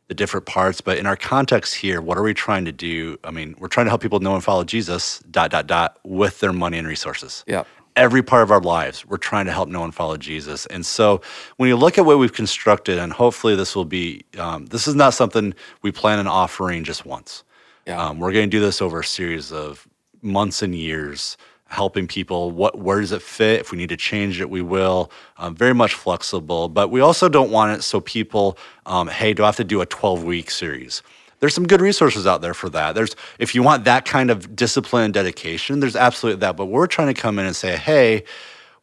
the 0.09 0.13
different 0.15 0.45
parts. 0.45 0.81
But 0.81 0.97
in 0.97 1.05
our 1.05 1.15
context 1.15 1.75
here, 1.75 2.01
what 2.01 2.17
are 2.17 2.23
we 2.23 2.33
trying 2.33 2.65
to 2.65 2.71
do? 2.73 3.17
I 3.23 3.31
mean, 3.31 3.55
we're 3.59 3.67
trying 3.69 3.85
to 3.85 3.91
help 3.91 4.01
people 4.01 4.19
know 4.19 4.35
and 4.35 4.43
follow 4.43 4.63
Jesus, 4.65 5.19
dot, 5.31 5.51
dot, 5.51 5.67
dot, 5.67 5.97
with 6.03 6.39
their 6.41 6.51
money 6.51 6.77
and 6.77 6.87
resources 6.87 7.43
Yeah. 7.47 7.63
every 7.95 8.21
part 8.23 8.43
of 8.43 8.51
our 8.51 8.61
lives 8.61 9.05
we're 9.05 9.17
trying 9.17 9.45
to 9.45 9.51
help 9.51 9.67
know 9.67 9.83
and 9.83 9.93
follow 9.93 10.15
jesus 10.15 10.65
and 10.67 10.85
so 10.85 11.19
when 11.57 11.67
you 11.69 11.75
look 11.75 11.97
at 11.97 12.05
what 12.05 12.17
we've 12.17 12.33
constructed 12.33 12.97
and 12.97 13.11
hopefully 13.11 13.55
this 13.55 13.75
will 13.75 13.83
be 13.85 14.23
um, 14.37 14.65
this 14.67 14.87
is 14.87 14.95
not 14.95 15.13
something 15.13 15.53
we 15.81 15.91
plan 15.91 16.17
on 16.19 16.27
offering 16.27 16.83
just 16.83 17.05
once 17.05 17.43
Yeah. 17.87 17.99
um, 18.01 18.19
we're 18.19 18.31
going 18.31 18.49
to 18.49 18.57
do 18.57 18.61
this 18.61 18.81
over 18.81 18.99
a 19.01 19.03
series 19.03 19.51
of 19.51 19.87
months 20.21 20.61
and 20.61 20.73
years 20.75 21.35
helping 21.69 22.07
people 22.07 22.51
what 22.51 22.77
where 22.77 22.99
does 22.99 23.11
it 23.11 23.21
fit 23.21 23.59
if 23.59 23.71
we 23.71 23.77
need 23.77 23.89
to 23.89 23.97
change 23.97 24.41
it 24.41 24.49
we 24.49 24.61
will 24.61 25.11
um, 25.37 25.55
very 25.55 25.73
much 25.73 25.93
flexible 25.93 26.67
but 26.67 26.89
we 26.89 26.99
also 26.99 27.29
don't 27.29 27.51
want 27.51 27.77
it 27.77 27.83
so 27.83 28.01
people 28.01 28.57
um, 28.87 29.07
hey 29.07 29.33
do 29.33 29.43
i 29.43 29.45
have 29.45 29.55
to 29.55 29.63
do 29.63 29.79
a 29.79 29.85
12 29.85 30.23
week 30.23 30.49
series 30.51 31.01
there's 31.39 31.53
some 31.53 31.67
good 31.67 31.79
resources 31.81 32.27
out 32.27 32.41
there 32.41 32.53
for 32.53 32.69
that. 32.71 32.95
There's 32.95 33.15
if 33.39 33.55
you 33.55 33.63
want 33.63 33.85
that 33.85 34.03
kind 34.03 34.29
of 34.29 34.57
discipline 34.57 35.05
and 35.05 35.13
dedication, 35.13 35.79
there's 35.79 35.95
absolutely 35.95 36.41
that. 36.41 36.57
But 36.57 36.65
we're 36.65 36.85
trying 36.87 37.13
to 37.13 37.19
come 37.21 37.39
in 37.39 37.45
and 37.45 37.55
say, 37.55 37.77
hey, 37.77 38.25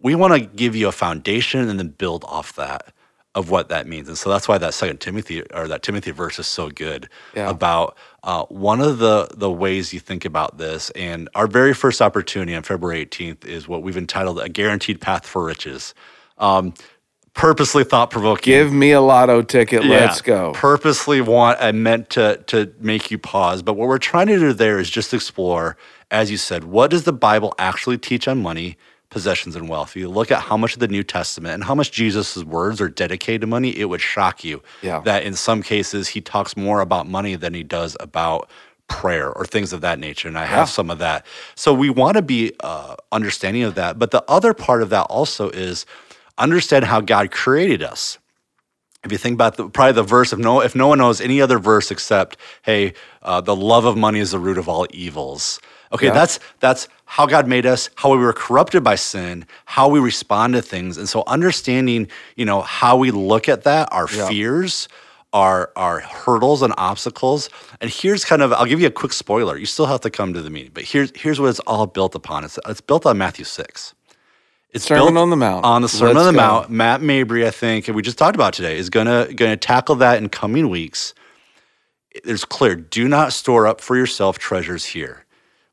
we 0.00 0.14
want 0.14 0.32
to 0.32 0.40
give 0.40 0.74
you 0.74 0.88
a 0.88 0.92
foundation 0.92 1.68
and 1.68 1.78
then 1.78 1.88
build 1.88 2.24
off 2.24 2.54
that 2.54 2.94
of 3.34 3.50
what 3.50 3.68
that 3.68 3.86
means. 3.86 4.08
And 4.08 4.16
so 4.16 4.30
that's 4.30 4.48
why 4.48 4.56
that 4.56 4.72
second 4.72 5.00
Timothy 5.00 5.42
or 5.52 5.68
that 5.68 5.82
Timothy 5.82 6.10
verse 6.12 6.38
is 6.38 6.46
so 6.46 6.70
good 6.70 7.10
Yeah. 7.34 7.50
about 7.50 7.94
uh, 8.26 8.44
one 8.46 8.80
of 8.80 8.98
the 8.98 9.28
the 9.34 9.50
ways 9.50 9.94
you 9.94 10.00
think 10.00 10.24
about 10.24 10.58
this. 10.58 10.90
And 10.90 11.28
our 11.34 11.46
very 11.46 11.72
first 11.72 12.02
opportunity 12.02 12.54
on 12.54 12.64
February 12.64 13.06
18th 13.06 13.44
is 13.44 13.68
what 13.68 13.82
we've 13.82 13.96
entitled 13.96 14.40
a 14.40 14.48
guaranteed 14.48 15.00
path 15.00 15.24
for 15.24 15.44
riches. 15.44 15.94
Um, 16.36 16.74
purposely 17.34 17.84
thought 17.84 18.10
provoking 18.10 18.52
Give 18.52 18.72
me 18.72 18.90
a 18.90 19.00
lotto 19.00 19.42
ticket. 19.42 19.84
Let's 19.84 20.20
go. 20.20 20.52
Purposely 20.54 21.20
want 21.20 21.58
I 21.62 21.70
meant 21.70 22.10
to 22.10 22.42
to 22.48 22.72
make 22.80 23.12
you 23.12 23.18
pause, 23.18 23.62
but 23.62 23.74
what 23.74 23.86
we're 23.86 23.98
trying 23.98 24.26
to 24.26 24.38
do 24.38 24.52
there 24.52 24.80
is 24.80 24.90
just 24.90 25.14
explore, 25.14 25.76
as 26.10 26.28
you 26.28 26.36
said, 26.36 26.64
what 26.64 26.90
does 26.90 27.04
the 27.04 27.12
Bible 27.12 27.54
actually 27.60 27.96
teach 27.96 28.26
on 28.26 28.42
money, 28.42 28.76
possessions, 29.16 29.56
and 29.56 29.66
wealth? 29.66 29.88
If 29.92 29.96
you 29.96 30.10
look 30.10 30.30
at 30.30 30.42
how 30.42 30.58
much 30.58 30.74
of 30.74 30.80
the 30.80 30.88
New 30.88 31.02
Testament 31.02 31.54
and 31.54 31.64
how 31.64 31.74
much 31.74 31.90
Jesus' 31.90 32.44
words 32.44 32.82
are 32.82 32.90
dedicated 32.90 33.40
to 33.40 33.46
money, 33.46 33.70
it 33.70 33.86
would 33.86 34.02
shock 34.02 34.44
you 34.44 34.62
Yeah. 34.82 35.00
that 35.04 35.22
in 35.22 35.32
some 35.32 35.62
cases 35.62 36.08
he 36.08 36.20
talks 36.20 36.54
more 36.54 36.82
about 36.82 37.08
money 37.08 37.34
than 37.34 37.54
he 37.54 37.62
does 37.62 37.96
about 37.98 38.50
prayer 38.88 39.32
or 39.32 39.46
things 39.46 39.72
of 39.72 39.80
that 39.80 39.98
nature. 39.98 40.28
And 40.28 40.36
I 40.36 40.44
have 40.44 40.68
some 40.68 40.90
of 40.90 40.98
that. 40.98 41.24
So 41.54 41.72
we 41.72 41.88
want 41.88 42.18
to 42.18 42.22
be 42.22 42.52
uh, 42.60 42.96
understanding 43.10 43.62
of 43.62 43.74
that. 43.76 43.98
But 43.98 44.10
the 44.10 44.22
other 44.28 44.52
part 44.52 44.82
of 44.82 44.90
that 44.90 45.04
also 45.04 45.48
is 45.48 45.86
understand 46.36 46.84
how 46.84 47.00
God 47.00 47.30
created 47.30 47.82
us 47.82 48.18
if 49.02 49.12
you 49.12 49.18
think 49.18 49.34
about 49.34 49.56
the, 49.56 49.68
probably 49.70 49.92
the 49.92 50.02
verse 50.02 50.32
if 50.32 50.38
no 50.38 50.60
if 50.60 50.74
no 50.74 50.88
one 50.88 50.98
knows 50.98 51.20
any 51.20 51.40
other 51.40 51.58
verse 51.58 51.90
except 51.90 52.36
hey 52.62 52.92
uh, 53.22 53.40
the 53.40 53.56
love 53.56 53.84
of 53.86 53.96
money 53.96 54.18
is 54.18 54.32
the 54.32 54.38
root 54.38 54.58
of 54.58 54.68
all 54.68 54.86
evils 54.90 55.60
okay 55.96 56.06
Yeah. 56.08 56.12
that's 56.20 56.38
that's 56.60 56.88
how 57.16 57.26
god 57.26 57.46
made 57.48 57.66
us 57.66 57.90
how 57.96 58.10
we 58.12 58.18
were 58.18 58.32
corrupted 58.44 58.82
by 58.84 58.96
sin 58.96 59.46
how 59.66 59.88
we 59.88 60.00
respond 60.00 60.54
to 60.54 60.62
things 60.62 60.98
and 60.98 61.08
so 61.08 61.24
understanding 61.26 62.08
you 62.36 62.44
know 62.44 62.60
how 62.62 62.96
we 62.96 63.10
look 63.10 63.48
at 63.48 63.64
that 63.64 63.88
our 63.92 64.06
Yeah. 64.12 64.28
fears 64.28 64.88
our 65.32 65.70
our 65.76 66.00
hurdles 66.00 66.62
and 66.62 66.72
obstacles 66.90 67.50
and 67.80 67.90
here's 67.90 68.24
kind 68.24 68.42
of 68.42 68.52
i'll 68.54 68.66
give 68.72 68.80
you 68.80 68.86
a 68.94 68.98
quick 69.02 69.12
spoiler 69.12 69.56
you 69.58 69.66
still 69.66 69.86
have 69.86 70.00
to 70.02 70.10
come 70.10 70.32
to 70.34 70.42
the 70.42 70.50
meeting 70.50 70.72
but 70.74 70.84
here's 70.84 71.10
here's 71.16 71.40
what 71.40 71.48
it's 71.50 71.60
all 71.60 71.86
built 71.86 72.14
upon 72.14 72.44
it's, 72.44 72.58
it's 72.66 72.80
built 72.80 73.04
on 73.06 73.18
matthew 73.18 73.44
6 73.44 73.94
it's 74.72 74.84
Sermon 74.84 75.14
built 75.14 75.16
on 75.22 75.30
the 75.30 75.36
Mount. 75.36 75.64
On 75.64 75.82
the 75.82 75.88
Sermon 75.88 76.16
Let's 76.16 76.26
on 76.28 76.34
the 76.34 76.40
go. 76.40 76.46
Mount, 76.46 76.70
Matt 76.70 77.00
Mabry, 77.02 77.46
I 77.46 77.50
think, 77.50 77.88
and 77.88 77.96
we 77.96 78.02
just 78.02 78.18
talked 78.18 78.34
about 78.34 78.52
today, 78.52 78.76
is 78.76 78.90
gonna 78.90 79.32
gonna 79.34 79.56
tackle 79.56 79.94
that 79.96 80.18
in 80.18 80.28
coming 80.28 80.68
weeks. 80.68 81.14
It's 82.12 82.44
clear: 82.44 82.76
do 82.76 83.08
not 83.08 83.32
store 83.32 83.66
up 83.66 83.80
for 83.80 83.96
yourself 83.96 84.38
treasures 84.38 84.84
here. 84.86 85.25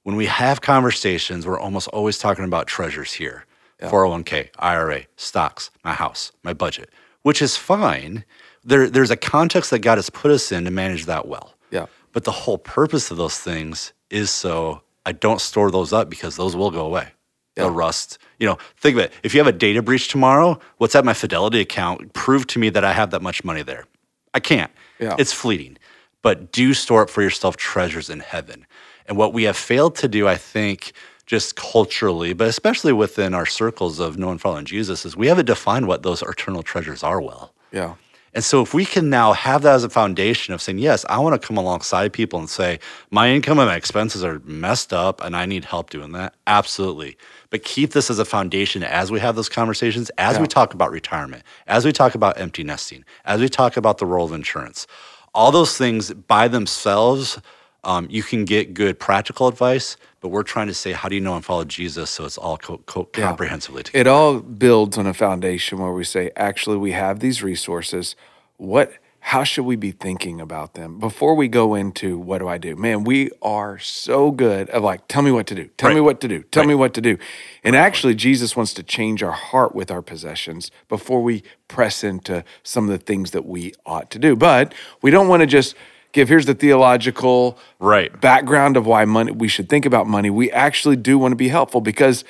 When 0.04 0.16
we 0.16 0.26
have 0.26 0.62
conversations, 0.62 1.48
we're 1.48 1.60
almost 1.60 1.88
always 1.90 2.18
talking 2.18 2.46
about 2.46 2.68
treasures 2.68 3.14
here: 3.14 3.46
401k, 3.82 4.50
IRA, 4.60 5.04
stocks, 5.16 5.72
my 5.84 5.94
house, 5.94 6.32
my 6.44 6.54
budget, 6.54 6.90
which 7.24 7.42
is 7.42 7.58
fine. 7.58 8.26
There, 8.64 8.90
there's 8.90 9.12
a 9.12 9.18
context 9.18 9.72
that 9.72 9.80
God 9.80 9.98
has 9.98 10.10
put 10.10 10.32
us 10.32 10.52
in 10.52 10.66
to 10.66 10.72
manage 10.72 11.06
that 11.06 11.28
well. 11.28 11.54
Yeah. 11.72 11.88
But 12.14 12.24
the 12.24 12.32
whole 12.32 12.58
purpose 12.58 13.12
of 13.12 13.18
those 13.18 13.38
things 13.40 13.94
is 14.10 14.30
so 14.30 14.82
I 15.06 15.12
don't 15.12 15.42
store 15.42 15.72
those 15.72 15.92
up 15.92 16.10
because 16.10 16.38
those 16.38 16.56
will 16.56 16.72
go 16.72 16.86
away. 16.86 17.10
They'll 17.56 17.70
rust. 17.70 18.18
You 18.40 18.48
know, 18.48 18.58
think 18.78 18.98
of 18.98 19.04
it. 19.04 19.14
If 19.22 19.34
you 19.34 19.40
have 19.40 19.48
a 19.48 19.58
data 19.58 19.82
breach 19.82 20.08
tomorrow, 20.08 20.60
what's 20.78 20.96
at 20.96 21.06
my 21.06 21.14
Fidelity 21.14 21.60
account? 21.60 22.14
Prove 22.14 22.48
to 22.48 22.60
me 22.60 22.70
that 22.70 22.84
I 22.84 22.94
have 22.94 23.12
that 23.12 23.22
much 23.22 23.44
money 23.44 23.62
there. 23.62 23.86
I 24.34 24.40
can't. 24.40 24.72
Yeah. 25.00 25.16
It's 25.20 25.34
fleeting. 25.34 25.78
But 26.24 26.52
do 26.52 26.74
store 26.74 27.04
up 27.04 27.10
for 27.10 27.22
yourself 27.22 27.58
treasures 27.58 28.10
in 28.10 28.22
heaven. 28.22 28.66
And 29.08 29.18
what 29.18 29.34
we 29.34 29.44
have 29.44 29.58
failed 29.58 29.96
to 29.98 30.08
do, 30.08 30.28
I 30.28 30.36
think, 30.36 30.94
just 31.26 31.56
culturally, 31.56 32.34
but 32.34 32.48
especially 32.48 32.94
within 32.94 33.34
our 33.34 33.46
circles 33.46 34.00
of 34.00 34.18
knowing 34.18 34.38
following 34.38 34.66
Jesus, 34.66 35.06
is 35.06 35.16
we 35.16 35.28
haven't 35.28 35.46
defined 35.46 35.88
what 35.88 36.04
those 36.04 36.22
eternal 36.22 36.64
treasures 36.64 37.04
are 37.04 37.22
well. 37.22 37.54
Yeah. 37.72 37.96
And 38.36 38.44
so, 38.44 38.64
if 38.64 38.74
we 38.74 38.84
can 38.84 39.12
now 39.12 39.34
have 39.34 39.62
that 39.62 39.76
as 39.76 39.84
a 39.84 39.90
foundation 39.90 40.56
of 40.56 40.62
saying, 40.62 40.80
yes, 40.80 41.06
I 41.08 41.20
want 41.20 41.40
to 41.40 41.48
come 41.48 41.56
alongside 41.56 42.14
people 42.14 42.40
and 42.40 42.50
say, 42.50 42.80
my 43.12 43.30
income 43.30 43.60
and 43.60 43.68
my 43.68 43.76
expenses 43.76 44.24
are 44.24 44.40
messed 44.44 44.92
up 44.92 45.24
and 45.24 45.36
I 45.36 45.46
need 45.46 45.66
help 45.66 45.92
doing 45.92 46.14
that, 46.14 46.34
absolutely. 46.48 47.16
But 47.52 47.64
keep 47.64 47.92
this 47.92 48.10
as 48.10 48.18
a 48.18 48.26
foundation 48.26 48.84
as 48.84 49.12
we 49.12 49.20
have 49.20 49.36
those 49.36 49.50
conversations, 49.50 50.10
as 50.18 50.36
Yeah. 50.38 50.42
we 50.42 50.48
talk 50.48 50.74
about 50.74 50.90
retirement, 50.90 51.44
as 51.68 51.86
we 51.86 51.92
talk 51.92 52.16
about 52.16 52.40
empty 52.40 52.64
nesting, 52.64 53.06
as 53.24 53.40
we 53.40 53.50
talk 53.50 53.78
about 53.78 54.00
the 54.00 54.08
role 54.08 54.26
of 54.26 54.34
insurance. 54.34 54.88
All 55.36 55.52
those 55.52 55.78
things 55.78 56.12
by 56.12 56.48
themselves, 56.48 57.40
um, 57.84 58.08
you 58.10 58.24
can 58.24 58.46
get 58.46 58.74
good 58.74 59.00
practical 59.00 59.48
advice, 59.48 59.98
but 60.22 60.30
we're 60.30 60.44
trying 60.44 60.68
to 60.68 60.74
say, 60.74 60.94
how 60.94 61.10
do 61.10 61.16
you 61.16 61.22
know 61.22 61.36
and 61.36 61.44
follow 61.44 61.66
Jesus 61.66 62.10
so 62.10 62.26
it's 62.26 62.38
all 62.38 62.58
co- 62.58 62.78
co- 62.86 63.10
Yeah. 63.18 63.28
comprehensively 63.28 63.84
together? 63.84 64.02
It 64.02 64.08
all 64.08 64.40
builds 64.40 64.98
on 64.98 65.06
a 65.06 65.14
foundation 65.14 65.80
where 65.80 65.92
we 65.92 66.04
say, 66.06 66.32
actually, 66.36 66.78
we 66.78 66.92
have 66.94 67.20
these 67.20 67.44
resources. 67.44 68.16
What, 68.56 68.94
how 69.20 69.44
should 69.44 69.66
we 69.66 69.76
be 69.76 69.92
thinking 69.92 70.40
about 70.40 70.76
them 70.76 70.98
before 71.00 71.36
we 71.36 71.50
go 71.50 71.76
into 71.76 72.18
what 72.18 72.38
do 72.40 72.48
I 72.48 72.58
do? 72.58 72.76
Man, 72.78 73.04
we 73.04 73.32
are 73.42 73.80
so 73.80 74.32
good 74.32 74.70
of 74.70 74.82
like, 74.84 75.08
tell 75.10 75.22
me 75.22 75.32
what 75.32 75.48
to 75.48 75.56
do, 75.56 75.70
tell 75.78 75.94
me 75.94 76.00
what 76.02 76.22
to 76.22 76.28
do, 76.30 76.44
tell 76.44 76.66
me 76.66 76.76
what 76.76 76.94
to 76.94 77.02
do. 77.02 77.18
And 77.64 77.76
actually, 77.76 78.16
Jesus 78.16 78.56
wants 78.56 78.74
to 78.76 78.84
change 78.84 79.22
our 79.24 79.32
heart 79.32 79.76
with 79.76 79.92
our 79.92 80.02
possessions 80.02 80.72
before 80.88 81.22
we 81.22 81.44
press 81.68 82.02
into 82.04 82.46
some 82.64 82.86
of 82.86 82.92
the 82.92 82.98
things 83.04 83.32
that 83.32 83.46
we 83.46 83.74
ought 83.86 84.10
to 84.12 84.20
do. 84.20 84.36
But 84.38 84.74
we 85.02 85.12
don't 85.12 85.28
want 85.28 85.42
to 85.42 85.48
just 85.48 85.76
give, 86.14 86.30
here's 86.30 86.46
the 86.46 86.54
theological 86.56 87.58
Right. 87.80 88.20
background 88.22 88.78
of 88.78 88.86
why 88.86 89.04
money 89.06 89.32
we 89.32 89.48
should 89.50 89.68
think 89.68 89.86
about 89.86 90.08
money, 90.08 90.30
we 90.30 90.50
actually 90.52 90.96
do 90.96 91.18
want 91.20 91.34
to 91.34 91.36
be 91.36 91.50
helpful 91.50 91.82
because 91.82 92.24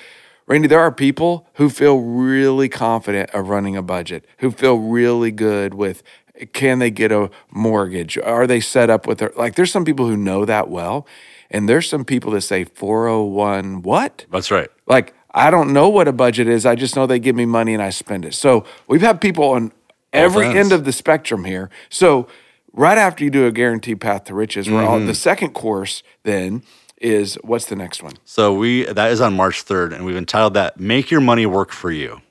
Randy, 0.45 0.67
there 0.67 0.81
are 0.81 0.91
people 0.91 1.47
who 1.53 1.69
feel 1.69 1.99
really 1.99 2.67
confident 2.67 3.29
of 3.29 3.47
running 3.47 3.77
a 3.77 3.81
budget, 3.81 4.25
who 4.39 4.51
feel 4.51 4.77
really 4.77 5.31
good 5.31 5.73
with 5.73 6.03
can 6.51 6.79
they 6.79 6.89
get 6.89 7.11
a 7.11 7.29
mortgage? 7.51 8.17
Are 8.17 8.47
they 8.47 8.59
set 8.59 8.89
up 8.89 9.05
with 9.07 9.19
their 9.19 9.31
like 9.37 9.55
there's 9.55 9.71
some 9.71 9.85
people 9.85 10.07
who 10.07 10.17
know 10.17 10.45
that 10.45 10.69
well. 10.69 11.07
And 11.51 11.69
there's 11.69 11.87
some 11.87 12.03
people 12.03 12.31
that 12.31 12.41
say 12.41 12.63
401 12.63 13.83
what? 13.83 14.25
That's 14.31 14.49
right. 14.49 14.69
Like, 14.87 15.13
I 15.35 15.51
don't 15.51 15.71
know 15.71 15.87
what 15.87 16.07
a 16.07 16.11
budget 16.11 16.47
is. 16.47 16.65
I 16.65 16.73
just 16.73 16.95
know 16.95 17.05
they 17.05 17.19
give 17.19 17.35
me 17.35 17.45
money 17.45 17.75
and 17.75 17.83
I 17.83 17.91
spend 17.91 18.25
it. 18.25 18.33
So 18.33 18.65
we've 18.87 19.01
had 19.01 19.21
people 19.21 19.49
on 19.51 19.71
every 20.11 20.47
end 20.47 20.71
of 20.71 20.83
the 20.83 20.91
spectrum 20.91 21.43
here. 21.45 21.69
So 21.89 22.27
right 22.73 22.97
after 22.97 23.23
you 23.23 23.29
do 23.29 23.45
a 23.45 23.51
guaranteed 23.51 24.01
path 24.01 24.25
to 24.25 24.33
riches, 24.33 24.69
we're 24.69 24.81
Mm-hmm. 24.81 24.91
on 24.93 25.05
the 25.05 25.13
second 25.13 25.51
course 25.53 26.03
then 26.23 26.63
is 26.97 27.35
what's 27.43 27.65
the 27.65 27.75
next 27.75 28.01
one? 28.01 28.13
So 28.25 28.53
we 28.53 28.83
that 28.85 29.11
is 29.11 29.21
on 29.21 29.33
March 29.35 29.63
3rd, 29.65 29.93
and 29.93 30.05
we've 30.05 30.15
entitled 30.17 30.53
that 30.55 30.79
"Make 30.79 31.11
Your 31.11 31.21
Money 31.21 31.45
Work 31.45 31.71
for 31.71 31.91
You." 31.91 32.21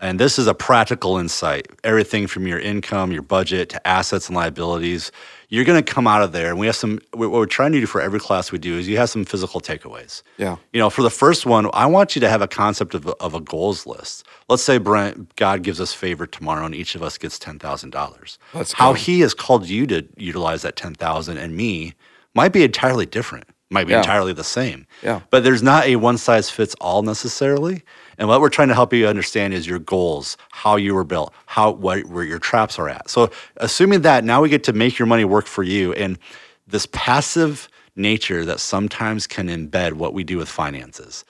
And 0.00 0.18
this 0.18 0.38
is 0.38 0.46
a 0.46 0.54
practical 0.54 1.18
insight. 1.18 1.68
Everything 1.84 2.26
from 2.26 2.46
your 2.46 2.58
income, 2.58 3.12
your 3.12 3.22
budget, 3.22 3.68
to 3.70 3.86
assets 3.86 4.28
and 4.28 4.36
liabilities. 4.36 5.12
You're 5.50 5.64
going 5.64 5.82
to 5.82 5.92
come 5.92 6.06
out 6.06 6.22
of 6.22 6.32
there, 6.32 6.48
and 6.50 6.58
we 6.58 6.66
have 6.66 6.76
some. 6.76 7.00
What 7.12 7.30
we're 7.30 7.44
trying 7.44 7.72
to 7.72 7.80
do 7.80 7.86
for 7.86 8.00
every 8.00 8.18
class 8.20 8.50
we 8.50 8.58
do 8.58 8.78
is 8.78 8.88
you 8.88 8.96
have 8.96 9.10
some 9.10 9.24
physical 9.24 9.60
takeaways. 9.60 10.22
Yeah. 10.38 10.56
You 10.72 10.78
know, 10.80 10.88
for 10.90 11.02
the 11.02 11.10
first 11.10 11.44
one, 11.44 11.68
I 11.74 11.86
want 11.86 12.14
you 12.14 12.20
to 12.20 12.28
have 12.28 12.40
a 12.40 12.48
concept 12.48 12.94
of 12.94 13.06
a, 13.06 13.10
of 13.16 13.34
a 13.34 13.40
goals 13.40 13.84
list. 13.86 14.24
Let's 14.48 14.62
say 14.62 14.78
Brent, 14.78 15.36
God 15.36 15.62
gives 15.62 15.80
us 15.80 15.92
favor 15.92 16.26
tomorrow, 16.26 16.64
and 16.64 16.74
each 16.74 16.94
of 16.94 17.02
us 17.02 17.18
gets 17.18 17.38
ten 17.38 17.58
thousand 17.58 17.90
dollars. 17.90 18.38
Let's 18.54 18.72
How 18.72 18.92
go. 18.92 18.94
He 18.94 19.20
has 19.20 19.34
called 19.34 19.68
you 19.68 19.86
to 19.88 20.06
utilize 20.16 20.62
that 20.62 20.76
ten 20.76 20.94
thousand, 20.94 21.36
and 21.38 21.56
me 21.56 21.94
might 22.34 22.52
be 22.52 22.62
entirely 22.62 23.04
different. 23.04 23.44
Might 23.72 23.86
be 23.86 23.92
Yeah. 23.92 23.98
entirely 23.98 24.32
the 24.32 24.44
same. 24.44 24.86
Yeah. 25.02 25.20
But 25.30 25.44
there's 25.44 25.62
not 25.62 25.84
a 25.84 25.96
one 25.96 26.16
size 26.18 26.48
fits 26.48 26.74
all 26.80 27.02
necessarily. 27.02 27.82
And 28.20 28.28
what 28.28 28.42
we're 28.42 28.50
trying 28.50 28.68
to 28.68 28.74
help 28.74 28.92
you 28.92 29.08
understand 29.08 29.54
is 29.54 29.66
your 29.66 29.78
goals, 29.78 30.36
how 30.50 30.76
you 30.76 30.94
were 30.94 31.04
built, 31.04 31.32
how 31.46 31.70
what 31.70 32.04
where 32.04 32.22
your 32.22 32.38
traps 32.38 32.78
are 32.78 32.86
at. 32.86 33.08
So 33.08 33.30
assuming 33.56 34.02
that 34.02 34.24
now 34.24 34.42
we 34.42 34.50
get 34.50 34.62
to 34.64 34.74
make 34.74 34.98
your 34.98 35.06
money 35.06 35.24
work 35.24 35.46
for 35.46 35.62
you 35.62 35.94
and 35.94 36.18
this 36.66 36.86
passive 36.92 37.70
nature 37.96 38.44
that 38.44 38.60
sometimes 38.60 39.26
can 39.26 39.48
embed 39.48 39.94
what 39.94 40.12
we 40.12 40.22
do 40.22 40.36
with 40.36 40.50
finances. 40.50 41.24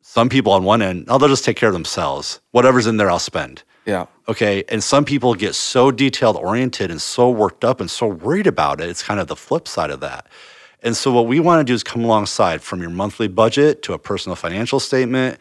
Some 0.00 0.28
people 0.28 0.52
on 0.52 0.62
one 0.62 0.80
end, 0.80 1.06
oh, 1.08 1.18
they'll 1.18 1.28
just 1.28 1.44
take 1.44 1.56
care 1.56 1.70
of 1.70 1.72
themselves. 1.72 2.40
Whatever's 2.52 2.86
in 2.86 2.98
there, 2.98 3.10
I'll 3.10 3.18
spend. 3.18 3.64
Yeah. 3.84 4.06
Okay. 4.28 4.62
And 4.68 4.82
some 4.82 5.04
people 5.04 5.34
get 5.34 5.56
so 5.56 5.90
detailed 5.90 6.36
oriented 6.36 6.92
and 6.92 7.02
so 7.02 7.28
worked 7.30 7.64
up 7.64 7.80
and 7.80 7.90
so 7.90 8.06
worried 8.06 8.46
about 8.46 8.80
it. 8.80 8.88
It's 8.88 9.02
kind 9.02 9.18
of 9.18 9.26
the 9.26 9.36
flip 9.36 9.66
side 9.66 9.90
of 9.90 9.98
that. 10.00 10.28
And 10.84 10.96
so 10.96 11.10
what 11.10 11.26
we 11.26 11.40
want 11.40 11.60
to 11.60 11.64
do 11.64 11.74
is 11.74 11.82
come 11.82 12.04
alongside 12.04 12.62
from 12.62 12.80
your 12.80 12.90
monthly 12.90 13.26
budget 13.26 13.82
to 13.82 13.92
a 13.92 13.98
personal 13.98 14.36
financial 14.36 14.78
statement. 14.78 15.40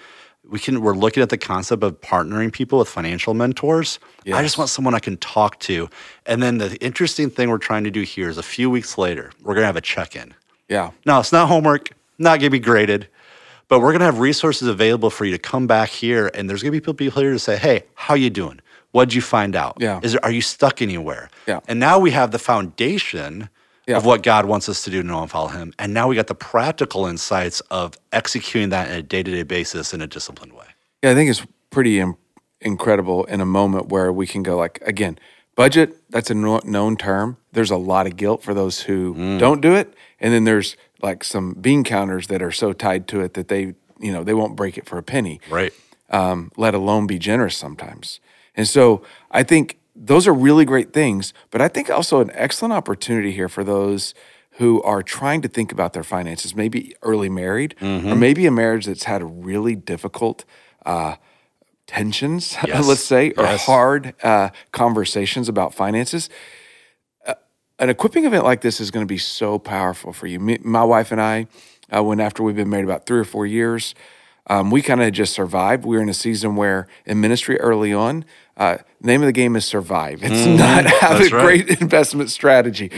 We 0.49 0.59
can 0.59 0.81
we're 0.81 0.93
looking 0.95 1.21
at 1.23 1.29
the 1.29 1.37
concept 1.37 1.83
of 1.83 1.99
partnering 2.01 2.51
people 2.51 2.79
with 2.79 2.87
financial 2.89 3.33
mentors. 3.33 3.99
I 4.37 4.41
just 4.41 4.57
want 4.57 4.69
someone 4.69 4.93
I 4.95 4.99
can 4.99 5.17
talk 5.17 5.59
to. 5.61 5.89
And 6.25 6.41
then 6.41 6.57
the 6.57 6.75
interesting 6.77 7.29
thing 7.29 7.49
we're 7.49 7.57
trying 7.57 7.83
to 7.83 7.91
do 7.91 8.01
here 8.01 8.29
is 8.29 8.37
a 8.37 8.43
few 8.43 8.69
weeks 8.69 8.97
later, 8.97 9.31
we're 9.41 9.53
gonna 9.55 9.65
have 9.65 9.75
a 9.75 9.81
check-in. 9.81 10.33
Yeah. 10.69 10.91
Now, 11.05 11.19
it's 11.19 11.31
not 11.31 11.47
homework, 11.47 11.91
not 12.17 12.39
gonna 12.39 12.49
be 12.49 12.59
graded, 12.59 13.07
but 13.67 13.79
we're 13.81 13.91
gonna 13.91 14.05
have 14.05 14.19
resources 14.19 14.67
available 14.67 15.09
for 15.09 15.25
you 15.25 15.31
to 15.31 15.39
come 15.39 15.67
back 15.67 15.89
here, 15.89 16.31
and 16.33 16.49
there's 16.49 16.61
gonna 16.63 16.71
be 16.71 16.79
people 16.79 17.21
here 17.21 17.31
to 17.33 17.39
say, 17.39 17.57
"Hey, 17.57 17.83
how 17.95 18.13
you 18.15 18.29
doing? 18.29 18.59
What'd 18.91 19.13
you 19.13 19.21
find 19.21 19.55
out? 19.55 19.77
Yeah. 19.79 19.99
is 20.01 20.13
there, 20.13 20.23
are 20.23 20.31
you 20.31 20.41
stuck 20.41 20.81
anywhere? 20.81 21.29
Yeah. 21.45 21.59
And 21.67 21.79
now 21.79 21.99
we 21.99 22.11
have 22.11 22.31
the 22.31 22.39
foundation 22.39 23.49
Yeah. 23.87 23.97
of 23.97 24.05
what 24.05 24.21
God 24.21 24.45
wants 24.45 24.67
us 24.67 24.83
to 24.83 24.91
do 24.91 25.01
to 25.01 25.07
know 25.07 25.21
and 25.21 25.31
follow 25.31 25.47
Him, 25.47 25.73
and 25.79 25.93
now 25.93 26.09
we 26.09 26.15
got 26.15 26.27
the 26.27 26.35
practical 26.35 27.05
insights 27.05 27.61
of 27.71 27.93
executing 28.11 28.69
that 28.69 28.89
in 28.89 28.95
a 28.95 29.01
day-to-day 29.01 29.43
basis 29.43 29.93
in 29.93 30.01
a 30.01 30.07
disciplined 30.07 30.51
way. 30.53 30.65
Yeah, 31.01 31.11
I 31.11 31.13
think 31.15 31.29
it's 31.29 31.45
pretty 31.69 31.99
Im- 31.99 32.17
incredible 32.59 33.23
in 33.25 33.39
a 33.39 33.45
moment 33.45 33.87
where 33.87 34.11
we 34.11 34.27
can 34.27 34.43
go 34.43 34.57
like 34.57 34.79
again, 34.85 35.17
budget. 35.55 35.95
That's 36.09 36.29
a 36.29 36.33
kno- 36.33 36.61
known 36.65 36.97
term. 36.97 37.37
There's 37.53 37.71
a 37.71 37.77
lot 37.77 38.07
of 38.07 38.17
guilt 38.17 38.43
for 38.43 38.53
those 38.53 38.81
who 38.81 39.13
Mm. 39.15 39.39
don't 39.39 39.61
do 39.61 39.73
it, 39.73 39.93
and 40.19 40.33
then 40.33 40.43
there's 40.43 40.75
like 41.01 41.23
some 41.23 41.53
bean 41.53 41.83
counters 41.83 42.27
that 42.27 42.41
are 42.41 42.51
so 42.51 42.73
tied 42.73 43.07
to 43.07 43.21
it 43.21 43.35
that 43.35 43.47
they, 43.47 43.73
you 44.01 44.11
know, 44.11 44.23
they 44.23 44.33
won't 44.33 44.55
break 44.55 44.77
it 44.77 44.85
for 44.85 44.97
a 44.97 45.03
penny. 45.03 45.39
Right. 45.49 45.73
um, 46.09 46.51
let 46.57 46.73
alone 46.73 47.05
be 47.05 47.19
generous 47.19 47.55
sometimes. 47.57 48.19
And 48.55 48.65
so 48.67 49.01
I 49.29 49.43
think 49.43 49.77
those 49.99 50.27
are 50.27 50.33
really 50.33 50.63
great 50.65 50.93
things, 50.93 51.33
but 51.49 51.61
I 51.61 51.67
think 51.67 51.89
also 51.89 52.19
an 52.21 52.29
excellent 52.33 52.73
opportunity 52.73 53.31
here 53.31 53.49
for 53.49 53.63
those 53.63 54.13
who 54.51 54.81
are 54.83 55.01
trying 55.03 55.41
to 55.41 55.47
think 55.47 55.71
about 55.71 55.93
their 55.93 56.03
finances, 56.03 56.55
maybe 56.55 56.95
early 57.01 57.29
married, 57.29 57.75
or 57.81 58.15
maybe 58.15 58.45
a 58.45 58.51
marriage 58.51 58.85
that's 58.85 59.03
had 59.05 59.45
really 59.45 59.75
difficult 59.75 60.45
uh, 60.85 61.15
tensions, 61.87 62.55
Yes. 62.67 62.85
let's 62.87 63.03
say, 63.03 63.31
or 63.37 63.43
Yes. 63.45 63.65
hard 63.65 64.13
uh, 64.23 64.49
conversations 64.71 65.49
about 65.49 65.73
finances. 65.73 66.29
Uh, 67.25 67.33
an 67.79 67.89
equipping 67.89 68.25
event 68.25 68.43
like 68.43 68.61
this 68.61 68.79
is 68.79 68.91
going 68.91 69.05
to 69.05 69.07
be 69.11 69.17
so 69.19 69.59
powerful 69.59 70.13
for 70.13 70.27
you. 70.27 70.39
Me, 70.39 70.57
my 70.63 70.83
wife 70.83 71.11
and 71.11 71.21
I, 71.21 71.47
uh, 71.95 72.03
when 72.03 72.19
after 72.19 72.43
we've 72.43 72.55
been 72.55 72.69
married 72.69 72.85
about 72.85 73.05
three 73.05 73.19
or 73.19 73.23
four 73.25 73.45
years, 73.45 73.95
um, 74.49 74.71
we 74.71 74.81
kind 74.81 75.01
of 75.03 75.11
just 75.11 75.33
survived. 75.33 75.85
We 75.85 75.97
were 75.97 76.01
in 76.01 76.09
a 76.09 76.13
season 76.13 76.55
where 76.55 76.87
in 77.05 77.19
ministry 77.19 77.59
early 77.59 77.93
on, 77.93 78.25
uh, 78.57 78.77
name 79.01 79.21
of 79.21 79.27
the 79.27 79.31
game 79.31 79.55
is 79.55 79.65
survive. 79.65 80.23
It's 80.23 80.45
not 80.45 80.85
have 81.01 81.19
That's 81.19 81.31
a 81.31 81.35
right. 81.35 81.65
great 81.65 81.81
investment 81.81 82.31
strategy. 82.31 82.89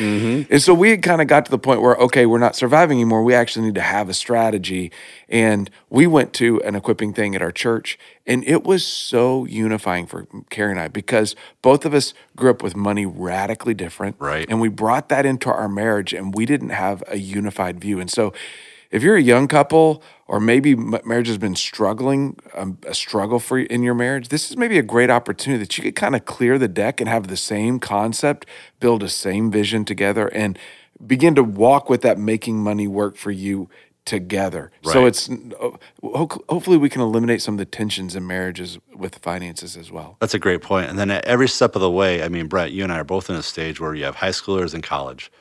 And 0.50 0.62
so 0.62 0.74
we 0.74 0.92
had 0.92 1.04
kind 1.04 1.22
of 1.22 1.28
got 1.28 1.44
to 1.46 1.52
the 1.52 1.60
point 1.60 1.82
where, 1.82 1.96
okay, 1.96 2.26
we're 2.26 2.40
not 2.40 2.56
surviving 2.56 2.98
anymore. 2.98 3.24
We 3.24 3.34
actually 3.34 3.66
need 3.66 3.76
to 3.76 3.82
have 3.82 4.08
a 4.08 4.14
strategy. 4.14 4.90
And 5.28 5.70
we 5.90 6.08
went 6.08 6.32
to 6.36 6.62
an 6.62 6.76
equipping 6.76 7.14
thing 7.14 7.36
at 7.36 7.42
our 7.42 7.52
church, 7.52 8.00
and 8.26 8.44
it 8.48 8.64
was 8.64 8.86
so 8.86 9.46
unifying 9.46 10.08
for 10.08 10.28
Carrie 10.50 10.72
and 10.72 10.80
I 10.80 10.88
because 10.88 11.36
both 11.62 11.86
of 11.86 11.94
us 11.94 12.14
grew 12.38 12.52
up 12.52 12.64
with 12.64 12.76
money 12.76 13.06
radically 13.06 13.74
different. 13.74 14.16
Right. 14.18 14.46
And 14.50 14.62
we 14.62 14.70
brought 14.70 15.10
that 15.10 15.26
into 15.26 15.52
our 15.52 15.68
marriage, 15.68 16.14
and 16.14 16.34
we 16.34 16.46
didn't 16.46 16.70
have 16.70 17.04
a 17.08 17.18
unified 17.18 17.82
view. 17.82 18.00
And 18.00 18.10
so 18.10 18.34
if 18.92 19.04
you're 19.04 19.16
a 19.16 19.22
young 19.22 19.48
couple 19.48 20.02
or 20.28 20.40
maybe 20.40 20.76
marriage 20.76 21.28
has 21.28 21.38
been 21.38 21.56
struggling 21.56 22.38
um, 22.54 22.78
a 22.86 22.94
struggle 22.94 23.40
for 23.40 23.60
you 23.60 23.68
in 23.70 23.84
your 23.84 23.94
marriage 23.94 24.30
this 24.30 24.50
is 24.50 24.58
maybe 24.58 24.78
a 24.78 24.84
great 24.84 25.10
opportunity 25.10 25.64
that 25.64 25.78
you 25.78 25.84
could 25.84 25.96
kind 25.96 26.16
of 26.16 26.26
clear 26.26 26.58
the 26.58 26.68
deck 26.68 27.00
and 27.00 27.10
have 27.10 27.28
the 27.28 27.38
same 27.38 27.80
concept 27.80 28.46
build 28.80 29.04
a 29.04 29.10
same 29.10 29.52
vision 29.52 29.86
together 29.86 30.28
and 30.28 30.58
begin 31.06 31.36
to 31.36 31.44
walk 31.44 31.90
with 31.90 32.02
that 32.02 32.18
making 32.18 32.62
money 32.62 32.88
work 32.88 33.16
for 33.16 33.32
you 33.32 33.70
together 34.06 34.72
so 34.82 35.06
it's 35.06 35.30
hopefully 36.02 36.78
we 36.78 36.90
can 36.90 37.02
eliminate 37.02 37.42
some 37.42 37.54
of 37.56 37.60
the 37.60 37.66
tensions 37.66 38.16
in 38.16 38.26
marriages 38.26 38.80
with 38.96 39.16
finances 39.18 39.78
as 39.78 39.92
well 39.92 40.18
That's 40.20 40.34
a 40.34 40.40
great 40.40 40.62
point. 40.62 40.90
And 40.90 40.98
then 40.98 41.12
at 41.12 41.26
every 41.26 41.48
step 41.48 41.76
of 41.76 41.82
the 41.82 41.92
way, 41.92 42.24
I 42.24 42.28
mean, 42.28 42.48
Brent, 42.48 42.72
you 42.72 42.84
and 42.84 42.92
I 42.92 43.00
are 43.00 43.04
both 43.04 43.30
in 43.30 43.36
a 43.36 43.44
stage 43.44 43.80
where 43.80 43.94
you 43.94 44.04
have 44.06 44.16
high 44.16 44.30
schoolers 44.30 44.74
in 44.74 44.82
college. 44.82 45.32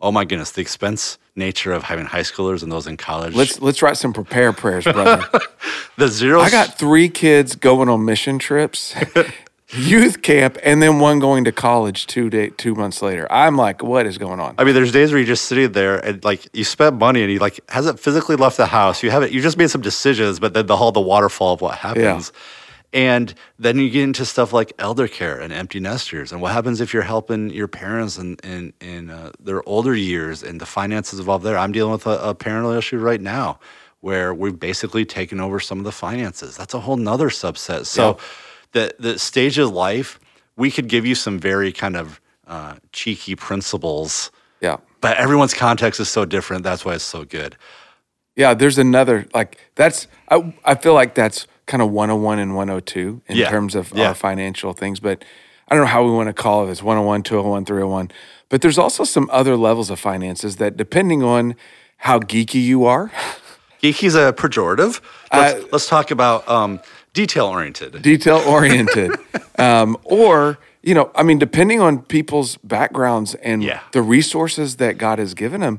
Oh 0.00 0.12
my 0.12 0.24
goodness, 0.24 0.52
the 0.52 0.60
expense 0.60 1.18
nature 1.34 1.72
of 1.72 1.84
having 1.84 2.06
high 2.06 2.20
schoolers 2.22 2.62
and 2.62 2.70
those 2.70 2.86
in 2.86 2.96
college. 2.96 3.34
let's 3.34 3.60
let's 3.60 3.82
write 3.82 3.96
some 3.96 4.12
prepare 4.12 4.52
prayers 4.52 4.84
brother 4.84 5.24
the 5.96 6.08
zero. 6.08 6.40
I 6.40 6.50
got 6.50 6.78
three 6.78 7.08
kids 7.08 7.56
going 7.56 7.88
on 7.88 8.04
mission 8.04 8.38
trips, 8.38 8.94
youth 9.70 10.22
camp, 10.22 10.56
and 10.62 10.80
then 10.80 11.00
one 11.00 11.18
going 11.18 11.44
to 11.44 11.52
college 11.52 12.06
two 12.06 12.30
day, 12.30 12.50
two 12.50 12.74
months 12.76 13.02
later. 13.02 13.26
I'm 13.30 13.56
like, 13.56 13.82
what 13.82 14.06
is 14.06 14.18
going 14.18 14.38
on? 14.38 14.54
I 14.56 14.64
mean, 14.64 14.74
there's 14.74 14.92
days 14.92 15.10
where 15.10 15.18
you're 15.18 15.26
just 15.26 15.46
sitting 15.46 15.72
there 15.72 15.98
and 15.98 16.24
like 16.24 16.46
you 16.52 16.62
spent 16.64 16.96
money 16.96 17.22
and 17.22 17.32
you 17.32 17.40
like 17.40 17.58
hasn't 17.68 17.98
physically 17.98 18.36
left 18.36 18.56
the 18.56 18.66
house. 18.66 19.02
You 19.02 19.10
haven't. 19.10 19.32
You 19.32 19.40
just 19.40 19.56
made 19.58 19.70
some 19.70 19.80
decisions, 19.80 20.38
but 20.38 20.54
then 20.54 20.66
the 20.66 20.76
whole 20.76 20.92
the 20.92 21.00
waterfall 21.00 21.54
of 21.54 21.60
what 21.60 21.76
happens. 21.78 22.32
And 22.92 23.34
then 23.58 23.78
you 23.78 23.90
get 23.90 24.02
into 24.04 24.24
stuff 24.24 24.52
like 24.54 24.72
elder 24.78 25.08
care 25.08 25.38
and 25.38 25.52
empty 25.52 25.78
nesters, 25.78 26.32
and 26.32 26.40
what 26.40 26.52
happens 26.52 26.80
if 26.80 26.94
you're 26.94 27.02
helping 27.02 27.50
your 27.50 27.68
parents 27.68 28.16
in 28.16 28.36
in, 28.42 28.72
in 28.80 29.10
uh, 29.10 29.32
their 29.38 29.66
older 29.68 29.94
years 29.94 30.42
and 30.42 30.58
the 30.60 30.66
finances 30.66 31.18
involved 31.18 31.44
there. 31.44 31.58
I'm 31.58 31.72
dealing 31.72 31.92
with 31.92 32.06
a, 32.06 32.30
a 32.30 32.34
parental 32.34 32.72
issue 32.72 32.96
right 32.98 33.20
now 33.20 33.58
where 34.00 34.32
we've 34.32 34.58
basically 34.58 35.04
taken 35.04 35.38
over 35.40 35.60
some 35.60 35.78
of 35.78 35.84
the 35.84 35.92
finances. 35.92 36.56
That's 36.56 36.72
a 36.72 36.80
whole 36.80 36.96
nother 36.96 37.28
subset. 37.28 37.84
So, 37.84 38.02
Yeah. 38.10 38.14
the 38.72 38.94
the 38.98 39.18
stage 39.18 39.58
of 39.58 39.70
life, 39.70 40.18
we 40.56 40.70
could 40.70 40.88
give 40.88 41.04
you 41.04 41.14
some 41.14 41.38
very 41.38 41.72
kind 41.72 41.96
of 41.96 42.20
uh, 42.46 42.76
cheeky 42.92 43.34
principles 43.36 44.30
Yeah. 44.62 44.78
but 45.02 45.18
everyone's 45.18 45.52
context 45.52 46.00
is 46.00 46.08
so 46.08 46.24
different. 46.24 46.62
That's 46.64 46.84
why 46.86 46.94
it's 46.94 47.04
so 47.04 47.24
good. 47.24 47.54
Yeah, 48.34 48.54
there's 48.54 48.78
another 48.78 49.26
like 49.34 49.58
that's 49.74 50.06
I 50.30 50.54
I 50.64 50.74
feel 50.76 50.94
like 50.94 51.14
that's 51.14 51.46
kind 51.68 51.80
of 51.82 51.90
101 51.90 52.38
and 52.40 52.56
102 52.56 53.22
in 53.28 53.36
Yeah, 53.36 53.48
terms 53.50 53.76
of 53.76 53.92
yeah. 53.94 54.08
our 54.08 54.14
financial 54.14 54.72
things, 54.72 54.98
but 54.98 55.24
I 55.68 55.74
don't 55.76 55.84
know 55.84 55.90
how 55.90 56.02
we 56.04 56.10
want 56.10 56.28
to 56.28 56.32
call 56.32 56.66
it. 56.66 56.70
It's 56.72 56.82
101, 56.82 57.22
201, 57.22 57.64
301. 57.66 58.10
But 58.48 58.62
there's 58.62 58.78
also 58.78 59.04
some 59.04 59.28
other 59.30 59.54
levels 59.56 59.90
of 59.90 60.00
finances 60.00 60.56
that 60.56 60.76
depending 60.76 61.22
on 61.22 61.54
how 61.98 62.18
geeky 62.18 62.62
you 62.64 62.84
are, 62.86 63.12
Geeky's 63.82 64.16
a 64.16 64.32
pejorative. 64.32 65.00
Let's, 65.32 65.72
let's 65.72 65.86
talk 65.88 66.10
about 66.10 66.48
um, 66.48 66.80
detail 67.12 67.46
oriented. 67.46 68.02
detail 68.02 68.38
oriented, 68.38 69.12
um, 69.58 69.96
or 70.04 70.58
you 70.82 70.94
know, 70.94 71.10
I 71.14 71.22
mean, 71.22 71.38
depending 71.38 71.80
on 71.80 72.00
people's 72.02 72.56
backgrounds 72.58 73.34
and 73.36 73.62
Yeah. 73.62 73.80
the 73.92 74.00
resources 74.02 74.76
that 74.76 74.96
God 74.96 75.18
has 75.18 75.34
given 75.34 75.60
them, 75.60 75.78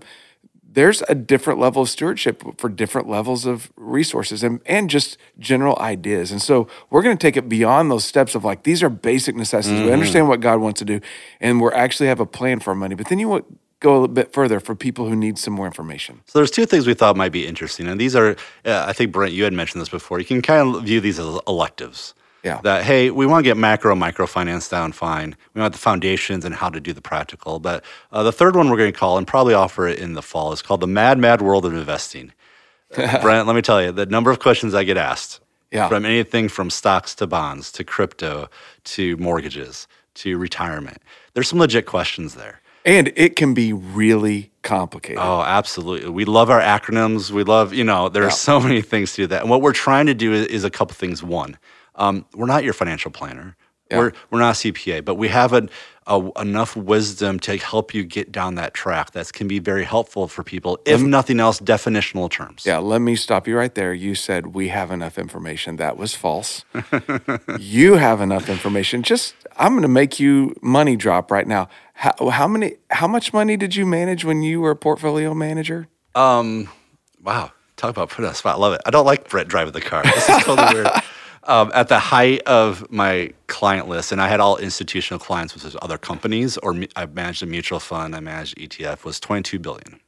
there's 0.72 1.02
a 1.10 1.16
different 1.16 1.60
level 1.60 1.82
of 1.82 1.90
stewardship 1.90 2.44
for 2.58 2.70
different 2.70 3.10
levels 3.10 3.46
of 3.46 3.72
resources 3.76 4.44
and, 4.44 4.62
and 4.66 4.90
just 4.90 5.18
general 5.40 5.78
ideas. 5.80 6.32
And 6.32 6.42
so 6.42 6.68
we're 6.90 7.02
going 7.02 7.18
to 7.18 7.22
take 7.22 7.36
it 7.36 7.50
beyond 7.50 7.90
those 7.90 8.06
steps 8.06 8.36
of 8.36 8.44
like, 8.44 8.64
these 8.64 8.84
are 8.84 8.90
basic 8.90 9.36
necessities. 9.36 9.84
We 9.84 9.92
understand 9.92 10.28
what 10.28 10.42
God 10.42 10.60
wants 10.60 10.80
to 10.80 10.86
do, 10.86 11.02
and 11.40 11.60
we're 11.60 11.74
actually 11.74 12.08
have 12.08 12.20
a 12.20 12.26
plan 12.26 12.60
for 12.60 12.72
our 12.72 12.76
money. 12.76 12.96
But 12.96 13.08
then 13.10 13.20
you 13.20 13.28
want 13.28 13.46
go 13.80 13.92
a 13.92 14.00
little 14.00 14.08
bit 14.14 14.34
further 14.34 14.60
for 14.60 14.76
people 14.76 15.08
who 15.08 15.16
need 15.16 15.38
some 15.38 15.54
more 15.54 15.66
information. 15.66 16.22
So 16.26 16.40
there's 16.40 16.52
two 16.52 16.66
things 16.66 16.86
we 16.86 16.94
thought 16.94 17.16
might 17.16 17.32
be 17.32 17.48
interesting, 17.48 17.88
and 17.88 18.00
these 18.00 18.16
are, 18.16 18.36
uh, 18.66 18.86
I 18.88 18.94
think 18.94 19.12
Brent, 19.12 19.34
you 19.34 19.46
had 19.46 19.54
mentioned 19.54 19.82
this 19.82 19.90
before. 19.90 20.20
You 20.20 20.26
can 20.26 20.42
kind 20.42 20.76
of 20.76 20.84
view 20.84 21.00
these 21.00 21.18
as 21.18 21.40
electives. 21.48 22.14
Yeah. 22.44 22.62
That 22.64 22.84
hey, 22.86 23.10
we 23.12 23.26
want 23.26 23.44
to 23.44 23.50
get 23.50 23.58
macro, 23.58 23.96
microfinance 23.96 24.70
down 24.70 24.92
fine. 24.94 25.36
We 25.54 25.62
want 25.62 25.74
the 25.74 25.80
foundations 25.80 26.46
and 26.46 26.56
how 26.56 26.70
to 26.70 26.80
do 26.80 26.94
the 26.94 27.02
practical. 27.02 27.60
But 27.60 27.84
uh, 28.12 28.24
the 28.24 28.32
third 28.32 28.56
one 28.56 28.70
we're 28.70 28.78
going 28.78 28.94
to 28.94 28.98
call 28.98 29.18
and 29.18 29.28
probably 29.28 29.54
offer 29.54 29.88
it 29.88 30.00
in 30.00 30.14
the 30.14 30.22
fall 30.22 30.52
is 30.54 30.62
called 30.62 30.80
the 30.80 30.88
Mad 30.88 31.18
Mad 31.20 31.42
World 31.42 31.66
of 31.66 31.74
Investing. 31.74 32.32
Brent, 32.96 33.46
let 33.46 33.56
me 33.56 33.62
tell 33.62 33.82
you, 33.84 33.92
the 33.92 34.06
number 34.06 34.32
of 34.32 34.40
questions 34.40 34.74
I 34.74 34.84
get 34.84 34.98
asked 34.98 35.42
Yeah. 35.72 35.88
from 35.90 36.06
anything 36.06 36.48
from 36.50 36.70
stocks 36.70 37.14
to 37.16 37.28
bonds 37.28 37.72
to 37.74 37.84
crypto 37.84 38.50
to 38.86 39.16
mortgages 39.18 39.88
to 40.16 40.38
retirement. 40.38 40.98
There's 41.34 41.48
some 41.48 41.60
legit 41.60 41.86
questions 41.86 42.36
there. 42.36 42.62
And 42.86 43.12
it 43.16 43.36
can 43.36 43.54
be 43.54 43.74
really 43.74 44.52
complicated. 44.64 45.22
Oh, 45.22 45.42
absolutely. 45.42 46.10
We 46.10 46.26
love 46.26 46.50
our 46.50 46.62
acronyms. 46.62 47.30
We 47.30 47.44
love, 47.44 47.74
you 47.74 47.84
know, 47.84 48.10
there 48.10 48.24
are 48.24 48.32
so 48.32 48.60
many 48.60 48.82
things 48.82 49.12
to 49.14 49.24
do 49.24 49.28
that. 49.28 49.42
And 49.42 49.50
what 49.50 49.62
we're 49.62 49.74
trying 49.74 50.06
to 50.08 50.14
do 50.14 50.34
is, 50.34 50.48
is 50.48 50.64
a 50.64 50.70
couple 50.70 50.96
things. 50.96 51.22
One, 51.22 51.58
um, 51.96 52.26
we're 52.34 52.46
not 52.46 52.64
your 52.64 52.74
financial 52.74 53.12
planner. 53.12 53.56
We're, 53.98 54.12
we're 54.30 54.40
not 54.40 54.64
a 54.64 54.72
CPA, 54.72 55.04
but 55.04 55.16
we 55.16 55.30
have 55.30 55.54
an, 55.54 55.70
a, 56.06 56.30
enough 56.40 56.76
wisdom 56.76 57.40
to 57.42 57.58
help 57.58 57.94
you 57.94 58.04
get 58.04 58.32
down 58.32 58.56
that 58.56 58.74
track 58.74 59.12
that 59.12 59.34
can 59.34 59.48
be 59.48 59.60
very 59.60 59.84
helpful 59.84 60.28
for 60.28 60.44
people, 60.44 60.80
if 60.86 61.02
nothing 61.02 61.40
else, 61.40 61.60
definitional 61.60 62.30
terms. 62.30 62.66
Yeah, 62.66 62.78
let 62.78 63.00
me 63.00 63.16
stop 63.16 63.48
you 63.48 63.58
right 63.58 63.74
there. 63.74 63.94
You 63.94 64.16
said 64.16 64.48
we 64.48 64.68
have 64.68 64.92
enough 64.92 65.18
information. 65.18 65.78
That 65.78 65.98
was 65.98 66.14
false. 66.14 66.66
you 67.60 67.96
have 67.96 68.22
enough 68.22 68.50
information. 68.50 69.02
Just 69.02 69.34
I'm 69.58 69.72
going 69.72 69.82
to 69.82 69.88
make 69.88 70.20
you 70.20 70.56
money 70.62 70.96
drop 70.96 71.32
right 71.32 71.48
now. 71.48 71.68
How, 71.94 72.30
how 72.30 72.48
many? 72.48 72.76
How 72.92 73.08
much 73.08 73.34
money 73.34 73.58
did 73.58 73.76
you 73.76 73.86
manage 73.86 74.24
when 74.24 74.42
you 74.44 74.62
were 74.62 74.72
a 74.72 74.76
portfolio 74.76 75.34
manager? 75.34 75.88
Um, 76.16 76.70
wow. 77.24 77.52
Talk 77.76 77.92
about 77.92 78.10
putting 78.10 78.26
on 78.26 78.32
a 78.32 78.36
spot. 78.36 78.56
I 78.56 78.60
love 78.60 78.74
it. 78.74 78.82
I 78.86 78.92
don't 78.92 79.06
like 79.06 79.30
Brent 79.30 79.48
driving 79.48 79.72
the 79.72 79.82
car. 79.82 80.04
This 80.04 80.30
is 80.30 80.44
totally 80.44 80.74
weird. 80.74 80.88
Um, 81.50 81.72
at 81.74 81.90
the 81.90 82.00
height 82.00 82.44
of 82.46 82.90
my 82.92 83.34
client 83.48 83.90
list, 83.90 84.12
and 84.14 84.22
I 84.22 84.30
had 84.30 84.40
all 84.40 84.58
institutional 84.58 85.20
clients, 85.20 85.56
which 85.56 85.66
is 85.66 85.76
other 85.82 85.98
companies, 85.98 86.58
or 86.60 86.76
I 86.96 87.08
managed 87.08 87.44
a 87.44 87.48
mutual 87.48 87.80
fund, 87.82 88.16
I 88.16 88.22
managed 88.22 88.58
ETF, 88.58 89.04
was 89.04 89.20
22 89.20 89.60
billion. 89.60 90.00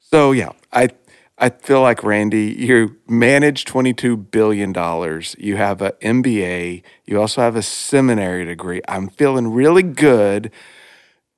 So 0.00 0.32
yeah, 0.32 0.50
I 0.72 0.90
I 1.38 1.50
feel 1.50 1.80
like 1.80 2.04
Randy, 2.04 2.54
you 2.58 2.96
manage 3.08 3.64
twenty 3.64 3.94
two 3.94 4.16
billion 4.16 4.72
dollars. 4.72 5.34
You 5.38 5.56
have 5.56 5.82
an 5.82 5.92
MBA. 6.02 6.82
You 7.06 7.20
also 7.20 7.40
have 7.40 7.56
a 7.56 7.62
seminary 7.62 8.44
degree. 8.44 8.82
I'm 8.88 9.08
feeling 9.08 9.48
really 9.48 9.82
good 9.82 10.50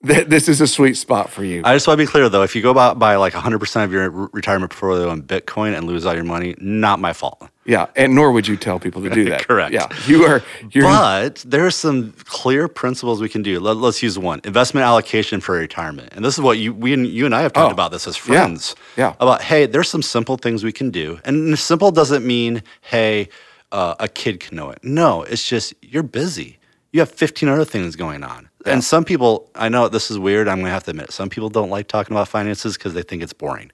that 0.05 0.31
this 0.31 0.49
is 0.49 0.61
a 0.61 0.67
sweet 0.67 0.95
spot 0.95 1.31
for 1.31 1.45
you. 1.45 1.63
I 1.65 1.75
just 1.75 1.87
want 1.87 1.99
to 1.99 2.03
be 2.05 2.11
clear 2.11 2.29
though, 2.29 2.43
if 2.43 2.55
you 2.55 2.63
go 2.63 2.71
about 2.71 2.99
buy 2.99 3.17
like 3.17 3.33
100% 3.33 3.85
of 3.85 3.93
your 3.93 4.11
retirement 4.11 4.71
portfolio 4.71 5.11
in 5.13 5.23
Bitcoin 5.23 5.77
and 5.77 5.87
lose 5.87 6.07
all 6.07 6.15
your 6.15 6.25
money, 6.25 6.55
not 6.59 6.99
my 7.01 7.13
fault. 7.13 7.49
Yeah, 7.67 7.87
and 7.97 8.15
nor 8.15 8.31
would 8.33 8.47
you 8.47 8.57
tell 8.59 8.79
people 8.79 9.03
to 9.03 9.09
do 9.11 9.25
that. 9.31 9.45
Correct. 9.49 9.73
Yeah, 9.73 9.89
you 10.07 10.25
are. 10.25 10.43
You're 10.71 10.85
But 10.85 11.37
there 11.47 11.65
are 11.65 11.71
some 11.71 12.13
clear 12.25 12.69
principles 12.69 13.23
we 13.23 13.29
can 13.31 13.43
do. 13.43 13.59
Let, 13.59 13.79
us 13.79 14.03
use 14.03 14.19
one: 14.19 14.43
investment 14.45 14.85
allocation 14.85 15.41
for 15.41 15.55
retirement. 15.55 16.11
And 16.13 16.23
this 16.23 16.35
is 16.35 16.41
what 16.43 16.59
you, 16.59 16.75
we, 16.75 16.93
and 16.93 17.07
you 17.07 17.25
and 17.25 17.35
I 17.35 17.41
have 17.41 17.55
talked 17.55 17.71
Oh, 17.71 17.73
about 17.73 17.91
this 17.91 18.07
as 18.07 18.17
friends. 18.19 18.77
yeah. 18.99 19.15
About 19.19 19.41
hey, 19.41 19.65
there's 19.65 19.89
some 19.89 20.03
simple 20.03 20.37
things 20.37 20.63
we 20.63 20.73
can 20.73 20.91
do, 20.91 21.19
and 21.25 21.59
simple 21.59 21.91
doesn't 21.91 22.27
mean 22.27 22.63
hey, 22.83 23.31
uh, 23.73 23.95
a 23.99 24.09
kid 24.09 24.41
can 24.41 24.57
know 24.57 24.69
it. 24.69 24.81
No, 24.83 25.23
it's 25.23 25.49
just 25.49 25.73
you're 25.81 26.03
busy. 26.03 26.59
You 26.93 27.01
have 27.01 27.11
15 27.11 27.49
other 27.49 27.65
things 27.65 27.97
going 27.97 28.23
on. 28.23 28.51
And 28.67 28.83
some 28.83 29.05
people, 29.05 29.51
I 29.55 29.69
know 29.69 29.89
this 29.89 30.11
is 30.11 30.19
weird. 30.19 30.49
I'm 30.49 30.57
going 30.57 30.67
to 30.67 30.71
have 30.73 30.85
to 30.85 30.91
admit, 30.91 31.13
some 31.13 31.29
people 31.29 31.49
don't 31.51 31.71
like 31.71 31.89
talking 31.89 32.17
about 32.17 32.29
finances 32.29 32.77
because 32.77 32.95
they 32.95 33.03
think 33.03 33.23
it's 33.23 33.33
boring. 33.33 33.71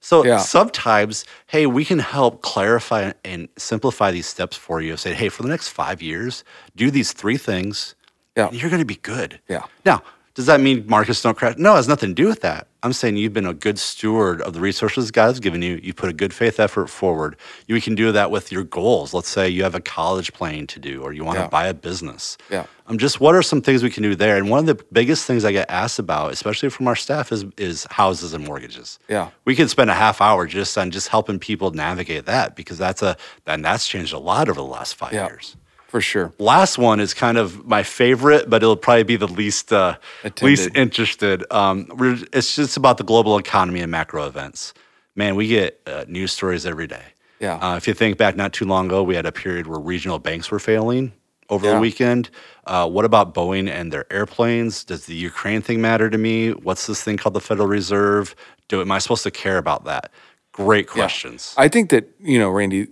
So 0.00 0.24
Yeah. 0.24 0.38
sometimes, 0.38 1.24
hey, 1.46 1.66
we 1.66 1.84
can 1.84 1.98
help 1.98 2.42
clarify 2.42 3.12
and 3.24 3.48
simplify 3.56 4.10
these 4.10 4.26
steps 4.26 4.56
for 4.56 4.80
you. 4.80 4.96
Say, 4.96 5.12
hey, 5.14 5.28
for 5.28 5.42
the 5.42 5.48
next 5.48 5.68
five 5.68 6.00
years, 6.02 6.44
do 6.76 6.90
these 6.90 7.12
three 7.12 7.36
things. 7.36 7.94
Yeah. 8.36 8.46
and 8.48 8.60
you're 8.60 8.70
going 8.70 8.78
to 8.82 8.86
be 8.86 8.94
good. 8.96 9.40
Yeah. 9.48 9.64
Now, 9.84 10.02
does 10.38 10.46
that 10.46 10.60
mean 10.60 10.84
markets 10.86 11.20
don't 11.20 11.36
crash? 11.36 11.56
No, 11.58 11.72
it 11.72 11.78
has 11.78 11.88
nothing 11.88 12.10
to 12.10 12.14
do 12.14 12.28
with 12.28 12.42
that. 12.42 12.68
I'm 12.84 12.92
saying 12.92 13.16
you've 13.16 13.32
been 13.32 13.44
a 13.44 13.52
good 13.52 13.76
steward 13.76 14.40
of 14.42 14.52
the 14.52 14.60
resources 14.60 15.10
God's 15.10 15.40
given 15.40 15.62
you. 15.62 15.80
You 15.82 15.92
put 15.92 16.08
a 16.10 16.12
good 16.12 16.32
faith 16.32 16.60
effort 16.60 16.86
forward. 16.86 17.36
You 17.66 17.80
can 17.80 17.96
do 17.96 18.12
that 18.12 18.30
with 18.30 18.52
your 18.52 18.62
goals. 18.62 19.12
Let's 19.12 19.28
say 19.28 19.48
you 19.48 19.64
have 19.64 19.74
a 19.74 19.80
college 19.80 20.32
plan 20.32 20.68
to 20.68 20.78
do, 20.78 21.02
or 21.02 21.12
you 21.12 21.24
want 21.24 21.38
Yeah. 21.38 21.42
to 21.46 21.48
buy 21.50 21.66
a 21.66 21.74
business. 21.74 22.38
Yeah. 22.52 22.66
Um, 22.86 22.98
just 22.98 23.18
what 23.18 23.34
are 23.34 23.42
some 23.42 23.62
things 23.62 23.82
we 23.82 23.90
can 23.90 24.04
do 24.04 24.14
there? 24.14 24.36
And 24.36 24.48
one 24.48 24.60
of 24.60 24.66
the 24.66 24.84
biggest 24.92 25.24
things 25.26 25.44
I 25.44 25.50
get 25.50 25.68
asked 25.68 25.98
about, 25.98 26.30
especially 26.32 26.68
from 26.70 26.86
our 26.86 26.94
staff, 26.94 27.32
is 27.32 27.44
is 27.56 27.88
houses 27.90 28.32
and 28.32 28.44
mortgages 28.46 29.00
Yeah. 29.08 29.30
we 29.44 29.56
could 29.56 29.70
spend 29.70 29.90
a 29.90 29.94
half 29.94 30.20
hour 30.20 30.46
just 30.46 30.78
on 30.78 30.92
just 30.92 31.08
helping 31.08 31.40
people 31.40 31.72
navigate 31.72 32.26
that 32.26 32.54
because 32.54 32.78
that's 32.78 33.02
a 33.02 33.16
and 33.44 33.64
that's 33.64 33.88
changed 33.88 34.12
a 34.12 34.18
lot 34.20 34.48
over 34.48 34.60
the 34.60 34.64
last 34.78 34.94
five 34.94 35.12
Yeah. 35.12 35.26
years. 35.26 35.56
For 35.88 36.00
sure. 36.00 36.32
Last 36.38 36.78
one 36.78 37.00
is 37.00 37.12
kind 37.14 37.36
of 37.38 37.66
my 37.66 37.82
favorite, 37.82 38.48
but 38.48 38.62
it'll 38.62 38.76
probably 38.76 39.02
be 39.04 39.16
the 39.16 39.26
least 39.26 39.72
uh, 39.72 39.96
least 40.40 40.70
interested. 40.74 41.44
Um, 41.50 41.90
we're, 41.96 42.18
it's 42.32 42.54
just 42.54 42.76
about 42.76 42.98
the 42.98 43.04
global 43.04 43.38
economy 43.38 43.80
and 43.80 43.90
macro 43.90 44.26
events. 44.26 44.74
Man, 45.16 45.34
we 45.34 45.48
get 45.48 45.80
uh, 45.86 46.04
news 46.06 46.32
stories 46.32 46.64
every 46.64 46.86
day. 46.86 47.02
Yeah. 47.40 47.56
Uh, 47.56 47.76
if 47.76 47.88
you 47.88 47.94
think 47.94 48.18
back, 48.18 48.36
not 48.36 48.52
too 48.52 48.64
long 48.64 48.86
ago, 48.86 49.02
we 49.02 49.14
had 49.16 49.26
a 49.26 49.32
period 49.32 49.66
where 49.66 49.80
regional 49.80 50.18
banks 50.18 50.50
were 50.50 50.58
failing 50.60 51.12
over 51.50 51.66
Yeah. 51.66 51.74
the 51.74 51.80
weekend. 51.80 52.30
Uh, 52.66 52.88
what 52.88 53.04
about 53.04 53.34
Boeing 53.34 53.68
and 53.70 53.92
their 53.92 54.04
airplanes? 54.12 54.84
Does 54.84 55.06
the 55.06 55.14
Ukraine 55.14 55.62
thing 55.62 55.80
matter 55.80 56.10
to 56.10 56.18
me? 56.18 56.50
What's 56.50 56.86
this 56.86 57.02
thing 57.02 57.16
called 57.16 57.34
the 57.34 57.40
Federal 57.40 57.66
Reserve? 57.68 58.34
Do 58.68 58.80
am 58.80 58.92
I 58.92 58.98
supposed 58.98 59.22
to 59.22 59.30
care 59.30 59.56
about 59.58 59.84
that? 59.86 60.12
Great 60.52 60.88
questions. 60.88 61.54
I 61.56 61.68
think 61.68 61.90
that 61.90 62.10
you 62.20 62.38
know, 62.38 62.50
Randy. 62.50 62.88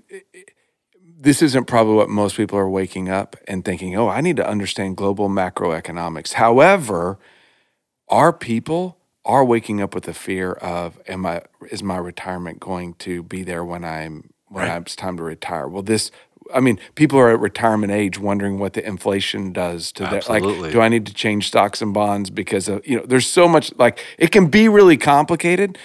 This 1.19 1.41
isn't 1.41 1.65
probably 1.65 1.95
what 1.95 2.11
most 2.11 2.37
people 2.37 2.59
are 2.59 2.69
waking 2.69 3.09
up 3.09 3.37
and 3.49 3.65
thinking. 3.65 3.97
Oh, 3.97 4.09
I 4.09 4.21
need 4.21 4.37
to 4.37 4.47
understand 4.47 4.97
global 4.97 5.31
macroeconomics. 5.31 6.35
However, 6.35 7.19
our 8.09 8.33
people 8.33 8.99
are 9.25 9.45
waking 9.45 9.81
up 9.81 9.95
with 9.95 10.05
the 10.05 10.13
fear 10.15 10.53
of, 10.53 11.01
"Am 11.09 11.25
I? 11.25 11.43
Is 11.71 11.83
my 11.83 11.97
retirement 11.97 12.61
going 12.61 12.95
to 13.01 13.23
be 13.23 13.43
there 13.43 13.65
when 13.65 13.83
I'm 13.85 14.31
when 14.49 14.69
Right. 14.69 14.83
it's 14.83 14.95
time 14.95 15.17
to 15.17 15.23
retire?" 15.23 15.67
Well, 15.69 15.83
this. 15.83 16.11
I 16.55 16.61
mean, 16.61 16.79
people 16.95 17.19
are 17.19 17.31
at 17.31 17.41
retirement 17.41 17.93
age 17.93 18.21
wondering 18.21 18.61
what 18.61 18.75
the 18.75 18.87
inflation 18.87 19.53
does 19.53 19.91
to 19.93 20.05
their 20.05 20.13
like. 20.29 20.43
Absolutely. 20.45 20.71
Do 20.71 20.81
I 20.81 20.89
need 20.89 21.07
to 21.07 21.15
change 21.15 21.49
stocks 21.49 21.83
and 21.83 21.93
bonds 21.93 22.31
because 22.31 22.69
of 22.69 22.87
you 22.87 22.99
know? 22.99 23.05
There's 23.07 23.27
so 23.27 23.49
much 23.49 23.73
like 23.79 23.99
it 24.19 24.31
can 24.31 24.47
be 24.49 24.69
really 24.69 24.97
complicated. 24.97 25.77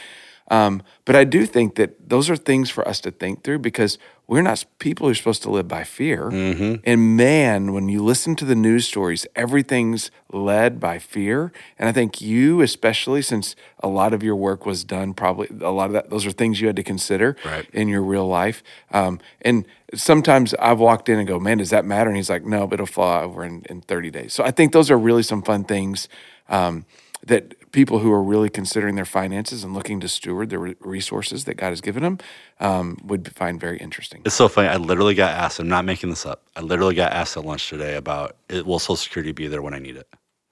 Um, 0.51 0.83
but 1.05 1.15
I 1.15 1.23
do 1.23 1.45
think 1.45 1.75
that 1.75 2.09
those 2.09 2.29
are 2.29 2.35
things 2.35 2.69
for 2.69 2.85
us 2.85 2.99
to 3.01 3.11
think 3.11 3.41
through 3.43 3.59
because 3.59 3.97
we're 4.27 4.41
not 4.41 4.65
people 4.79 5.07
who 5.07 5.11
are 5.11 5.15
supposed 5.15 5.43
to 5.43 5.49
live 5.49 5.67
by 5.67 5.83
fear. 5.85 6.29
And 6.29 7.15
man, 7.17 7.71
when 7.73 7.87
you 7.89 8.03
listen 8.03 8.35
to 8.35 8.45
the 8.45 8.55
news 8.55 8.85
stories, 8.85 9.25
everything's 9.35 10.11
led 10.33 10.77
by 10.79 10.99
fear. 10.99 11.53
And 11.79 11.87
I 11.87 11.93
think 11.93 12.19
you, 12.21 12.61
especially 12.61 13.21
since 13.21 13.55
a 13.81 13.87
lot 13.87 14.13
of 14.13 14.23
your 14.23 14.35
work 14.35 14.65
was 14.65 14.83
done, 14.83 15.13
probably 15.13 15.47
a 15.61 15.71
lot 15.71 15.85
of 15.85 15.93
that, 15.93 16.09
those 16.09 16.25
are 16.25 16.31
things 16.31 16.59
you 16.59 16.67
had 16.67 16.75
to 16.75 16.83
consider 16.83 17.35
Right. 17.45 17.65
in 17.73 17.87
your 17.87 18.01
real 18.03 18.27
life. 18.27 18.61
Um, 18.91 19.19
and 19.41 19.65
sometimes 19.95 20.53
I've 20.55 20.79
walked 20.79 21.07
in 21.09 21.17
and 21.17 21.27
go, 21.27 21.39
man, 21.39 21.59
does 21.59 21.69
that 21.69 21.85
matter? 21.85 22.09
And 22.09 22.17
he's 22.17 22.29
like, 22.29 22.45
no, 22.45 22.67
but 22.67 22.75
it'll 22.75 22.85
fly 22.87 23.21
over 23.23 23.43
in, 23.45 23.63
in 23.69 23.81
30 23.81 24.11
days. 24.11 24.33
So 24.33 24.43
I 24.43 24.51
think 24.51 24.73
those 24.73 24.91
are 24.91 24.97
really 24.97 25.23
some 25.23 25.41
fun 25.43 25.63
things 25.63 26.09
um, 26.49 26.85
that 27.25 27.55
people 27.71 27.99
who 27.99 28.11
are 28.11 28.21
really 28.23 28.49
considering 28.49 28.95
their 28.95 29.05
finances 29.05 29.63
and 29.63 29.73
looking 29.73 29.99
to 30.01 30.07
steward 30.07 30.49
the 30.49 30.59
resources 30.79 31.45
that 31.45 31.55
God 31.55 31.69
has 31.69 31.81
given 31.81 32.03
them 32.03 32.17
um, 32.59 32.97
would 33.03 33.33
find 33.35 33.59
very 33.59 33.77
interesting. 33.77 34.21
It's 34.25 34.35
so 34.35 34.47
funny. 34.47 34.67
I 34.67 34.77
literally 34.77 35.15
got 35.15 35.31
asked. 35.31 35.59
I'm 35.59 35.67
not 35.69 35.85
making 35.85 36.09
this 36.09 36.25
up. 36.25 36.43
I 36.55 36.61
literally 36.61 36.95
got 36.95 37.13
asked 37.13 37.37
at 37.37 37.45
lunch 37.45 37.69
today 37.69 37.95
about 37.95 38.35
it, 38.49 38.65
will 38.65 38.79
Social 38.79 38.95
Security 38.97 39.31
be 39.31 39.47
there 39.47 39.61
when 39.61 39.73
I 39.73 39.79
need 39.79 39.95
it? 39.95 40.07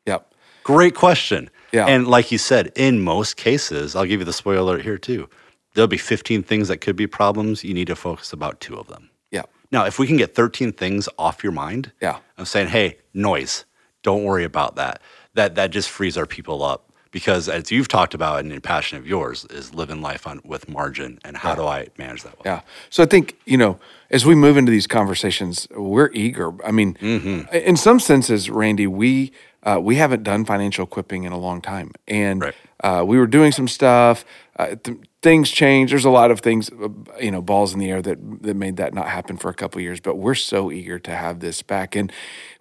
Yep. 0.05 0.33
Great 0.63 0.95
question. 0.95 1.49
Yeah. 1.71 1.85
And 1.87 2.07
like 2.07 2.31
you 2.31 2.37
said, 2.37 2.71
in 2.75 3.01
most 3.01 3.37
cases, 3.37 3.95
I'll 3.95 4.05
give 4.05 4.19
you 4.21 4.25
the 4.25 4.33
spoiler 4.33 4.59
alert 4.59 4.81
here 4.83 4.97
too. 4.97 5.29
There'll 5.75 5.87
be 5.87 5.97
15 5.97 6.43
things 6.43 6.67
that 6.67 6.77
could 6.77 6.95
be 6.95 7.07
problems. 7.07 7.63
You 7.63 7.73
need 7.73 7.87
to 7.87 7.95
focus 7.95 8.33
about 8.33 8.59
two 8.59 8.75
of 8.75 8.87
them. 8.87 9.09
Yeah. 9.31 9.43
Now, 9.71 9.85
if 9.85 9.99
we 9.99 10.07
can 10.07 10.17
get 10.17 10.33
13 10.33 10.73
things 10.73 11.07
off 11.17 11.43
your 11.43 11.51
mind, 11.53 11.91
Yeah. 12.01 12.19
I'm 12.37 12.45
saying, 12.45 12.69
hey, 12.69 12.97
noise. 13.13 13.65
Don't 14.01 14.23
worry 14.23 14.45
about 14.45 14.77
that. 14.77 15.01
That 15.33 15.55
that 15.55 15.71
just 15.71 15.89
frees 15.89 16.17
our 16.17 16.25
people 16.25 16.63
up 16.63 16.88
because 17.11 17.49
as 17.49 17.71
you've 17.71 17.87
talked 17.87 18.13
about 18.13 18.39
and 18.39 18.51
a 18.53 18.61
passion 18.61 18.97
of 18.97 19.07
yours 19.07 19.45
is 19.49 19.73
living 19.73 20.01
life 20.01 20.27
on 20.27 20.41
with 20.43 20.69
margin 20.69 21.19
and 21.23 21.37
how 21.37 21.55
do 21.55 21.65
I 21.65 21.87
manage 21.97 22.23
that 22.23 22.37
well? 22.37 22.55
Yeah. 22.55 22.61
So 22.89 23.03
I 23.03 23.05
think, 23.05 23.37
you 23.45 23.57
know, 23.57 23.79
as 24.11 24.25
we 24.25 24.35
move 24.35 24.57
into 24.57 24.71
these 24.71 24.87
conversations, 24.87 25.67
we're 25.71 26.11
eager. 26.13 26.53
I 26.65 26.71
mean, 26.71 26.95
mm-hmm. 26.95 27.53
in 27.55 27.77
some 27.77 27.99
senses, 27.99 28.49
Randy, 28.49 28.87
we 28.87 29.31
uh, 29.63 29.79
we 29.81 29.95
haven't 29.95 30.23
done 30.23 30.45
financial 30.45 30.85
equipping 30.85 31.23
in 31.23 31.31
a 31.31 31.37
long 31.37 31.61
time. 31.61 31.91
And 32.07 32.41
Right. 32.41 32.55
uh, 32.83 33.03
we 33.05 33.17
were 33.17 33.27
doing 33.27 33.51
some 33.51 33.67
stuff. 33.67 34.23
Uh, 34.57 34.75
th- 34.83 34.97
things 35.21 35.49
changed. 35.51 35.91
There's 35.91 36.05
a 36.05 36.09
lot 36.09 36.31
of 36.31 36.39
things, 36.39 36.69
uh, 36.71 36.87
you 37.19 37.29
know, 37.31 37.41
balls 37.41 37.73
in 37.73 37.79
the 37.79 37.89
air 37.91 38.01
that 38.01 38.17
that 38.43 38.55
made 38.55 38.77
that 38.77 38.93
not 38.93 39.07
happen 39.09 39.35
for 39.37 39.49
a 39.49 39.53
couple 39.53 39.79
of 39.79 39.83
years. 39.83 39.99
But 39.99 40.15
we're 40.17 40.35
so 40.35 40.71
eager 40.71 40.97
to 40.99 41.11
have 41.15 41.39
this 41.41 41.61
back, 41.61 41.95
and 41.95 42.11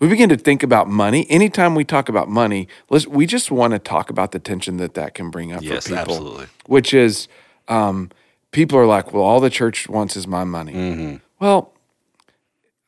we 0.01 0.09
begin 0.09 0.29
to 0.29 0.37
think 0.37 0.63
about 0.65 0.89
money. 0.89 1.27
Anytime 1.31 1.75
we 1.77 1.85
talk 1.85 2.09
about 2.09 2.29
money, 2.29 2.67
let's 2.91 3.07
we 3.07 3.27
just 3.27 3.51
want 3.51 3.73
to 3.75 3.79
talk 3.79 4.11
about 4.11 4.33
the 4.33 4.39
tension 4.41 4.77
that 4.79 4.95
that 4.95 5.15
can 5.15 5.31
bring 5.31 5.53
up 5.53 5.63
Yes, 5.63 5.85
for 5.87 5.97
people. 5.97 6.15
absolutely. 6.15 6.47
Which 6.67 6.93
is, 6.95 7.29
um, 7.69 8.11
people 8.51 8.77
are 8.79 8.87
like, 8.87 9.13
"Well, 9.13 9.23
all 9.25 9.41
the 9.41 9.51
church 9.51 9.89
wants 9.89 10.17
is 10.17 10.27
my 10.27 10.45
money." 10.45 10.73
Mm-hmm. 10.73 11.17
Well, 11.41 11.73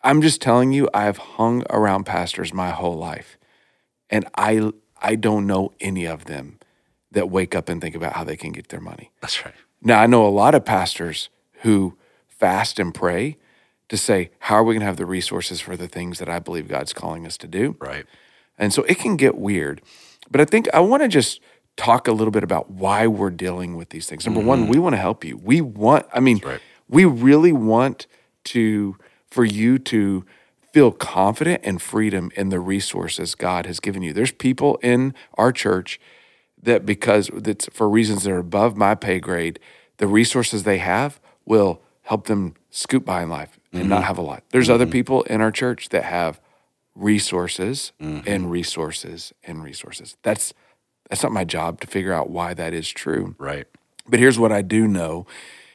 I'm 0.02 0.22
just 0.22 0.40
telling 0.40 0.72
you, 0.72 0.88
I've 0.94 1.18
hung 1.18 1.64
around 1.70 2.04
pastors 2.04 2.52
my 2.54 2.70
whole 2.70 2.96
life, 2.96 3.36
and 4.10 4.26
I 4.36 4.72
I 5.00 5.14
don't 5.14 5.46
know 5.46 5.72
any 5.80 6.06
of 6.06 6.26
them 6.26 6.58
that 7.12 7.30
wake 7.30 7.54
up 7.54 7.68
and 7.68 7.80
think 7.80 7.94
about 7.94 8.12
how 8.12 8.24
they 8.24 8.36
can 8.36 8.52
get 8.52 8.68
their 8.68 8.80
money. 8.80 9.10
That's 9.20 9.44
right. 9.44 9.54
Now, 9.82 10.00
I 10.00 10.06
know 10.06 10.26
a 10.26 10.28
lot 10.28 10.54
of 10.54 10.64
pastors 10.64 11.30
who 11.62 11.96
fast 12.28 12.78
and 12.78 12.94
pray 12.94 13.38
to 13.88 13.96
say, 13.96 14.30
how 14.40 14.56
are 14.56 14.64
we 14.64 14.74
going 14.74 14.80
to 14.80 14.86
have 14.86 14.96
the 14.96 15.06
resources 15.06 15.60
for 15.60 15.76
the 15.76 15.88
things 15.88 16.18
that 16.18 16.28
I 16.28 16.38
believe 16.38 16.68
God's 16.68 16.92
calling 16.92 17.26
us 17.26 17.36
to 17.38 17.48
do? 17.48 17.76
Right. 17.80 18.06
And 18.58 18.72
so 18.72 18.82
it 18.84 18.98
can 18.98 19.16
get 19.16 19.36
weird. 19.36 19.82
But 20.30 20.40
I 20.40 20.44
think 20.44 20.68
I 20.72 20.80
want 20.80 21.02
to 21.02 21.08
just 21.08 21.40
talk 21.76 22.06
a 22.06 22.12
little 22.12 22.30
bit 22.30 22.44
about 22.44 22.70
why 22.70 23.06
we're 23.06 23.30
dealing 23.30 23.74
with 23.74 23.88
these 23.88 24.06
things. 24.06 24.26
Number 24.26 24.40
one, 24.40 24.62
mm-hmm. 24.62 24.70
we 24.70 24.78
want 24.78 24.92
to 24.92 25.00
help 25.00 25.24
you. 25.24 25.38
We 25.38 25.60
want, 25.60 26.06
I 26.12 26.20
mean, 26.20 26.40
right. 26.44 26.60
we 26.88 27.04
really 27.04 27.52
want 27.52 28.06
to, 28.44 28.96
for 29.30 29.44
you 29.44 29.78
to 29.78 30.24
feel 30.72 30.92
confident 30.92 31.60
and 31.64 31.80
freedom 31.80 32.30
in 32.36 32.48
the 32.48 32.60
resources 32.60 33.34
God 33.34 33.66
has 33.66 33.80
given 33.80 34.02
you. 34.02 34.12
There's 34.12 34.32
people 34.32 34.76
in 34.82 35.14
our 35.34 35.52
church 35.52 36.00
that 36.62 36.86
because 36.86 37.30
that's 37.34 37.68
for 37.72 37.88
reasons 37.88 38.24
that 38.24 38.32
are 38.32 38.38
above 38.38 38.76
my 38.76 38.94
pay 38.94 39.18
grade, 39.18 39.58
the 39.96 40.06
resources 40.06 40.62
they 40.62 40.78
have 40.78 41.20
will 41.44 41.82
help 42.02 42.26
them 42.26 42.54
scoot 42.70 43.04
by 43.04 43.22
in 43.22 43.28
life 43.28 43.58
and 43.72 43.88
not 43.88 43.96
mm-hmm. 43.98 44.06
have 44.06 44.18
a 44.18 44.22
lot. 44.22 44.42
There's 44.50 44.70
other 44.70 44.84
mm-hmm. 44.84 44.92
people 44.92 45.22
in 45.22 45.40
our 45.40 45.52
church 45.52 45.90
that 45.90 46.04
have 46.04 46.40
resources 46.94 47.92
mm-hmm. 48.00 48.28
and 48.28 48.50
resources 48.50 49.32
and 49.44 49.62
resources. 49.62 50.16
That's 50.22 50.52
that's 51.08 51.22
not 51.22 51.32
my 51.32 51.44
job 51.44 51.80
to 51.80 51.86
figure 51.86 52.12
out 52.12 52.30
why 52.30 52.54
that 52.54 52.72
is 52.72 52.88
true. 52.88 53.34
Right. 53.38 53.66
But 54.08 54.20
here's 54.20 54.38
what 54.38 54.52
I 54.52 54.62
do 54.62 54.86
know 54.86 55.26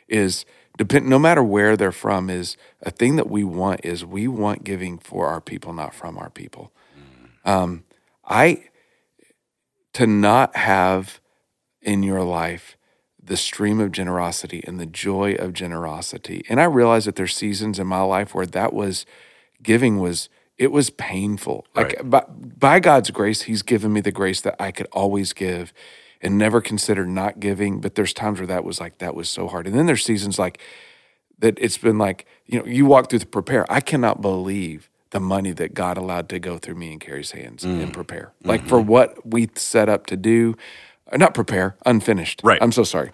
is 0.07 0.45
depend 0.77 1.07
no 1.07 1.19
matter 1.19 1.43
where 1.43 1.77
they're 1.77 1.91
from 1.91 2.29
is 2.29 2.57
a 2.81 2.91
thing 2.91 3.15
that 3.15 3.29
we 3.29 3.43
want 3.43 3.81
is 3.83 4.05
we 4.05 4.27
want 4.27 4.63
giving 4.63 4.97
for 4.97 5.27
our 5.27 5.41
people, 5.41 5.73
not 5.73 5.93
from 5.93 6.17
our 6.17 6.29
people. 6.29 6.71
Um, 7.45 7.83
I 8.27 8.65
to 9.93 10.07
not 10.07 10.55
have 10.57 11.21
in 11.81 12.03
your 12.03 12.23
life 12.23 12.75
the 13.21 13.37
stream 13.37 13.79
of 13.79 13.91
generosity 13.91 14.63
and 14.67 14.79
the 14.79 14.85
joy 14.85 15.33
of 15.35 15.53
generosity. 15.53 16.43
And 16.49 16.59
I 16.59 16.65
realize 16.65 17.05
that 17.05 17.15
there's 17.15 17.35
seasons 17.35 17.79
in 17.79 17.87
my 17.87 18.01
life 18.01 18.35
where 18.35 18.45
that 18.45 18.73
was 18.73 19.05
giving 19.63 19.99
was 19.99 20.29
it 20.57 20.71
was 20.71 20.89
painful. 20.89 21.65
Like 21.75 22.09
by, 22.09 22.23
by 22.29 22.79
God's 22.79 23.11
grace, 23.11 23.43
He's 23.43 23.61
given 23.61 23.91
me 23.91 24.01
the 24.01 24.11
grace 24.11 24.41
that 24.41 24.55
I 24.59 24.71
could 24.71 24.87
always 24.91 25.33
give 25.33 25.73
and 26.25 26.37
never 26.37 26.59
consider 26.59 27.05
not 27.05 27.39
giving. 27.39 27.79
But 27.79 27.95
there's 27.95 28.13
times 28.13 28.39
where 28.39 28.47
that 28.47 28.63
was 28.63 28.79
like 28.79 28.97
that 28.97 29.15
was 29.15 29.29
so 29.29 29.47
hard. 29.47 29.67
And 29.67 29.77
then 29.77 29.85
there's 29.85 30.03
seasons 30.03 30.39
like 30.39 30.59
that 31.39 31.57
it's 31.59 31.77
been 31.77 31.97
like, 31.97 32.25
you 32.45 32.59
know, 32.59 32.65
you 32.65 32.85
walk 32.85 33.09
through 33.09 33.19
the 33.19 33.25
prepare. 33.25 33.71
I 33.71 33.79
cannot 33.79 34.21
believe 34.21 34.89
the 35.11 35.19
money 35.19 35.53
that 35.53 35.73
God 35.73 35.97
allowed 35.97 36.27
to 36.29 36.39
go 36.39 36.57
through 36.57 36.75
me 36.75 36.91
and 36.91 36.99
Carrie's 36.99 37.31
hands 37.31 37.63
and 37.63 37.89
mm. 37.89 37.93
prepare. 37.93 38.33
Mm-hmm. 38.39 38.49
Like 38.49 38.67
for 38.67 38.81
what 38.81 39.25
we 39.25 39.49
set 39.55 39.87
up 39.87 40.07
to 40.07 40.17
do, 40.17 40.55
uh, 41.11 41.17
not 41.17 41.33
prepare, 41.33 41.77
unfinished. 41.85 42.41
Right. 42.43 42.61
I'm 42.61 42.71
so 42.71 42.83
sorry. 42.83 43.11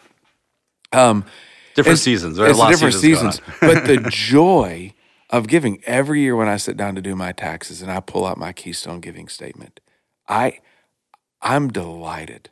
Um, 0.93 1.25
Different 1.75 1.99
seasons. 1.99 2.37
There 2.37 2.45
are 2.45 2.49
it's 2.49 2.59
different 2.59 2.95
seasons. 2.95 3.35
seasons. 3.35 3.57
but 3.61 3.85
the 3.85 3.97
joy 4.09 4.93
of 5.29 5.47
giving 5.47 5.81
every 5.85 6.21
year 6.21 6.35
when 6.35 6.49
I 6.49 6.57
sit 6.57 6.75
down 6.75 6.95
to 6.95 7.01
do 7.01 7.15
my 7.15 7.31
taxes 7.31 7.81
and 7.81 7.89
I 7.91 7.99
pull 8.01 8.25
out 8.25 8.37
my 8.37 8.51
Keystone 8.51 8.99
giving 8.99 9.29
statement, 9.29 9.79
I 10.27 10.59
I'm 11.41 11.69
delighted 11.69 12.49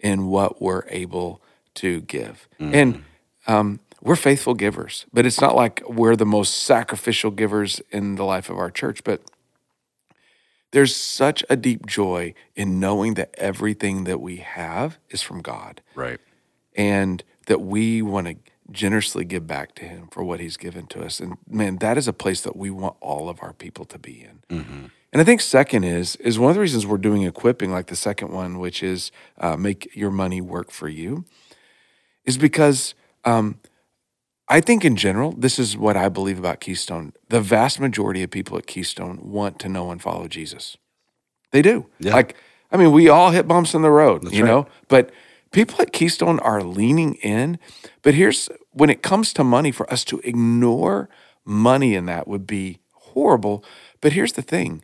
in 0.00 0.26
what 0.26 0.60
we're 0.60 0.84
able 0.88 1.40
to 1.76 2.00
give. 2.02 2.48
And 2.58 3.04
um, 3.46 3.80
we're 4.02 4.16
faithful 4.16 4.54
givers, 4.54 5.06
but 5.12 5.24
it's 5.26 5.40
not 5.40 5.54
like 5.54 5.82
we're 5.88 6.16
the 6.16 6.26
most 6.26 6.62
sacrificial 6.62 7.30
givers 7.30 7.80
in 7.90 8.16
the 8.16 8.24
life 8.24 8.48
of 8.50 8.58
our 8.58 8.70
church. 8.70 9.04
But 9.04 9.22
there's 10.72 10.94
such 10.94 11.44
a 11.50 11.56
deep 11.56 11.86
joy 11.86 12.34
in 12.54 12.78
knowing 12.80 13.14
that 13.14 13.34
everything 13.38 14.04
that 14.04 14.20
we 14.20 14.36
have 14.36 14.98
is 15.10 15.22
from 15.22 15.40
God 15.42 15.80
Right. 15.94 16.20
and 16.76 17.22
that 17.46 17.60
we 17.60 18.02
want 18.02 18.26
to 18.28 18.36
generously 18.70 19.24
give 19.24 19.46
back 19.48 19.74
to 19.76 19.84
him 19.84 20.06
for 20.12 20.22
what 20.22 20.38
he's 20.38 20.56
given 20.56 20.86
to 20.86 21.02
us 21.04 21.18
and 21.18 21.36
man 21.48 21.78
that 21.78 21.98
is 21.98 22.06
a 22.06 22.12
place 22.12 22.40
that 22.42 22.54
we 22.54 22.70
want 22.70 22.94
all 23.00 23.28
of 23.28 23.42
our 23.42 23.52
people 23.52 23.84
to 23.84 23.98
be 23.98 24.24
in 24.48 24.92
and 25.12 25.20
i 25.20 25.24
think 25.24 25.40
second 25.40 25.84
is 25.84 26.16
is 26.16 26.38
one 26.38 26.50
of 26.50 26.54
the 26.54 26.60
reasons 26.60 26.86
we're 26.86 26.98
doing 26.98 27.22
equipping 27.22 27.70
like 27.70 27.86
the 27.86 27.96
second 27.96 28.30
one 28.32 28.58
which 28.58 28.82
is 28.82 29.10
uh, 29.38 29.56
make 29.56 29.94
your 29.94 30.10
money 30.10 30.40
work 30.40 30.70
for 30.70 30.88
you 30.88 31.24
is 32.24 32.38
because 32.38 32.94
um, 33.24 33.58
I 34.50 34.60
think 34.60 34.84
in 34.84 34.96
general, 34.96 35.30
this 35.30 35.60
is 35.60 35.76
what 35.76 35.96
I 35.96 36.08
believe 36.08 36.36
about 36.38 36.58
Keystone. 36.58 37.12
The 37.28 37.40
vast 37.40 37.78
majority 37.78 38.24
of 38.24 38.32
people 38.32 38.58
at 38.58 38.66
Keystone 38.66 39.20
want 39.22 39.60
to 39.60 39.68
know 39.68 39.92
and 39.92 40.02
follow 40.02 40.26
Jesus. 40.26 40.76
They 41.52 41.62
do. 41.62 41.86
Yeah. 42.00 42.14
Like, 42.14 42.34
I 42.72 42.76
mean, 42.76 42.90
we 42.90 43.08
all 43.08 43.30
hit 43.30 43.46
bumps 43.46 43.74
in 43.74 43.82
the 43.82 43.92
road, 43.92 44.24
you 44.32 44.42
right. 44.42 44.48
know, 44.48 44.66
but 44.88 45.10
people 45.52 45.80
at 45.80 45.92
Keystone 45.92 46.40
are 46.40 46.64
leaning 46.64 47.14
in. 47.14 47.60
But 48.02 48.14
here's 48.14 48.48
when 48.72 48.90
it 48.90 49.02
comes 49.02 49.32
to 49.34 49.44
money, 49.44 49.70
for 49.70 49.90
us 49.92 50.04
to 50.06 50.20
ignore 50.24 51.08
money 51.44 51.94
in 51.94 52.06
that 52.06 52.26
would 52.26 52.46
be 52.46 52.80
horrible. 52.92 53.64
But 54.00 54.14
here's 54.14 54.32
the 54.32 54.42
thing 54.42 54.82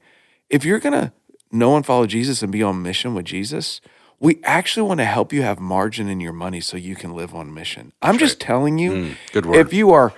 if 0.50 0.64
you're 0.64 0.78
going 0.78 0.92
to 0.92 1.12
know 1.52 1.76
and 1.76 1.84
follow 1.84 2.06
Jesus 2.06 2.42
and 2.42 2.52
be 2.52 2.62
on 2.62 2.82
mission 2.82 3.14
with 3.14 3.26
Jesus, 3.26 3.80
we 4.18 4.40
actually 4.44 4.86
want 4.86 4.98
to 4.98 5.04
help 5.04 5.32
you 5.32 5.42
have 5.42 5.60
margin 5.60 6.08
in 6.08 6.20
your 6.20 6.32
money 6.32 6.60
so 6.60 6.76
you 6.76 6.96
can 6.96 7.14
live 7.14 7.34
on 7.34 7.52
mission. 7.52 7.92
I'm 8.02 8.18
just 8.18 8.40
telling 8.40 8.78
you, 8.78 8.90
mm, 8.90 9.16
good 9.32 9.46
word. 9.46 9.56
if 9.56 9.72
you 9.72 9.90
are 9.90 10.14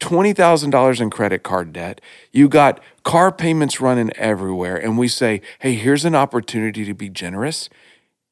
$20,000 0.00 1.00
in 1.00 1.10
credit 1.10 1.42
card 1.42 1.72
debt, 1.72 2.00
you 2.32 2.48
got 2.48 2.80
car 3.02 3.32
payments 3.32 3.80
running 3.80 4.12
everywhere, 4.16 4.76
and 4.76 4.98
we 4.98 5.08
say, 5.08 5.40
hey, 5.60 5.74
here's 5.74 6.04
an 6.04 6.14
opportunity 6.14 6.84
to 6.84 6.94
be 6.94 7.08
generous, 7.08 7.68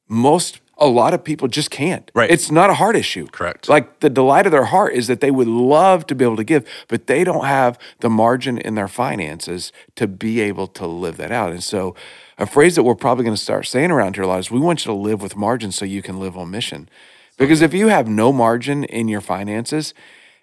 most, 0.07 0.59
a 0.77 0.87
lot 0.87 1.13
of 1.13 1.23
people 1.23 1.47
just 1.47 1.71
can't. 1.71 2.11
Right. 2.13 2.29
It's 2.29 2.51
not 2.51 2.69
a 2.69 2.73
heart 2.73 2.95
issue. 2.95 3.27
Correct. 3.27 3.69
Like 3.69 4.01
the 4.01 4.09
delight 4.09 4.45
of 4.45 4.51
their 4.51 4.65
heart 4.65 4.93
is 4.93 5.07
that 5.07 5.21
they 5.21 5.31
would 5.31 5.47
love 5.47 6.05
to 6.07 6.15
be 6.15 6.25
able 6.25 6.35
to 6.35 6.43
give, 6.43 6.67
but 6.87 7.07
they 7.07 7.23
don't 7.23 7.45
have 7.45 7.79
the 8.01 8.09
margin 8.09 8.57
in 8.57 8.75
their 8.75 8.87
finances 8.87 9.71
to 9.95 10.07
be 10.07 10.41
able 10.41 10.67
to 10.67 10.85
live 10.85 11.17
that 11.17 11.31
out. 11.31 11.51
And 11.51 11.63
so, 11.63 11.95
a 12.37 12.45
phrase 12.45 12.75
that 12.75 12.83
we're 12.83 12.95
probably 12.95 13.23
going 13.23 13.35
to 13.35 13.41
start 13.41 13.65
saying 13.65 13.91
around 13.91 14.15
here 14.15 14.25
a 14.25 14.27
lot 14.27 14.39
is 14.39 14.51
we 14.51 14.59
want 14.59 14.85
you 14.85 14.91
to 14.91 14.97
live 14.97 15.21
with 15.21 15.37
margin 15.37 15.71
so 15.71 15.85
you 15.85 16.01
can 16.01 16.19
live 16.19 16.37
on 16.37 16.51
mission. 16.51 16.89
Because 17.37 17.61
if 17.61 17.73
you 17.73 17.87
have 17.87 18.07
no 18.07 18.33
margin 18.33 18.83
in 18.83 19.07
your 19.07 19.21
finances, 19.21 19.93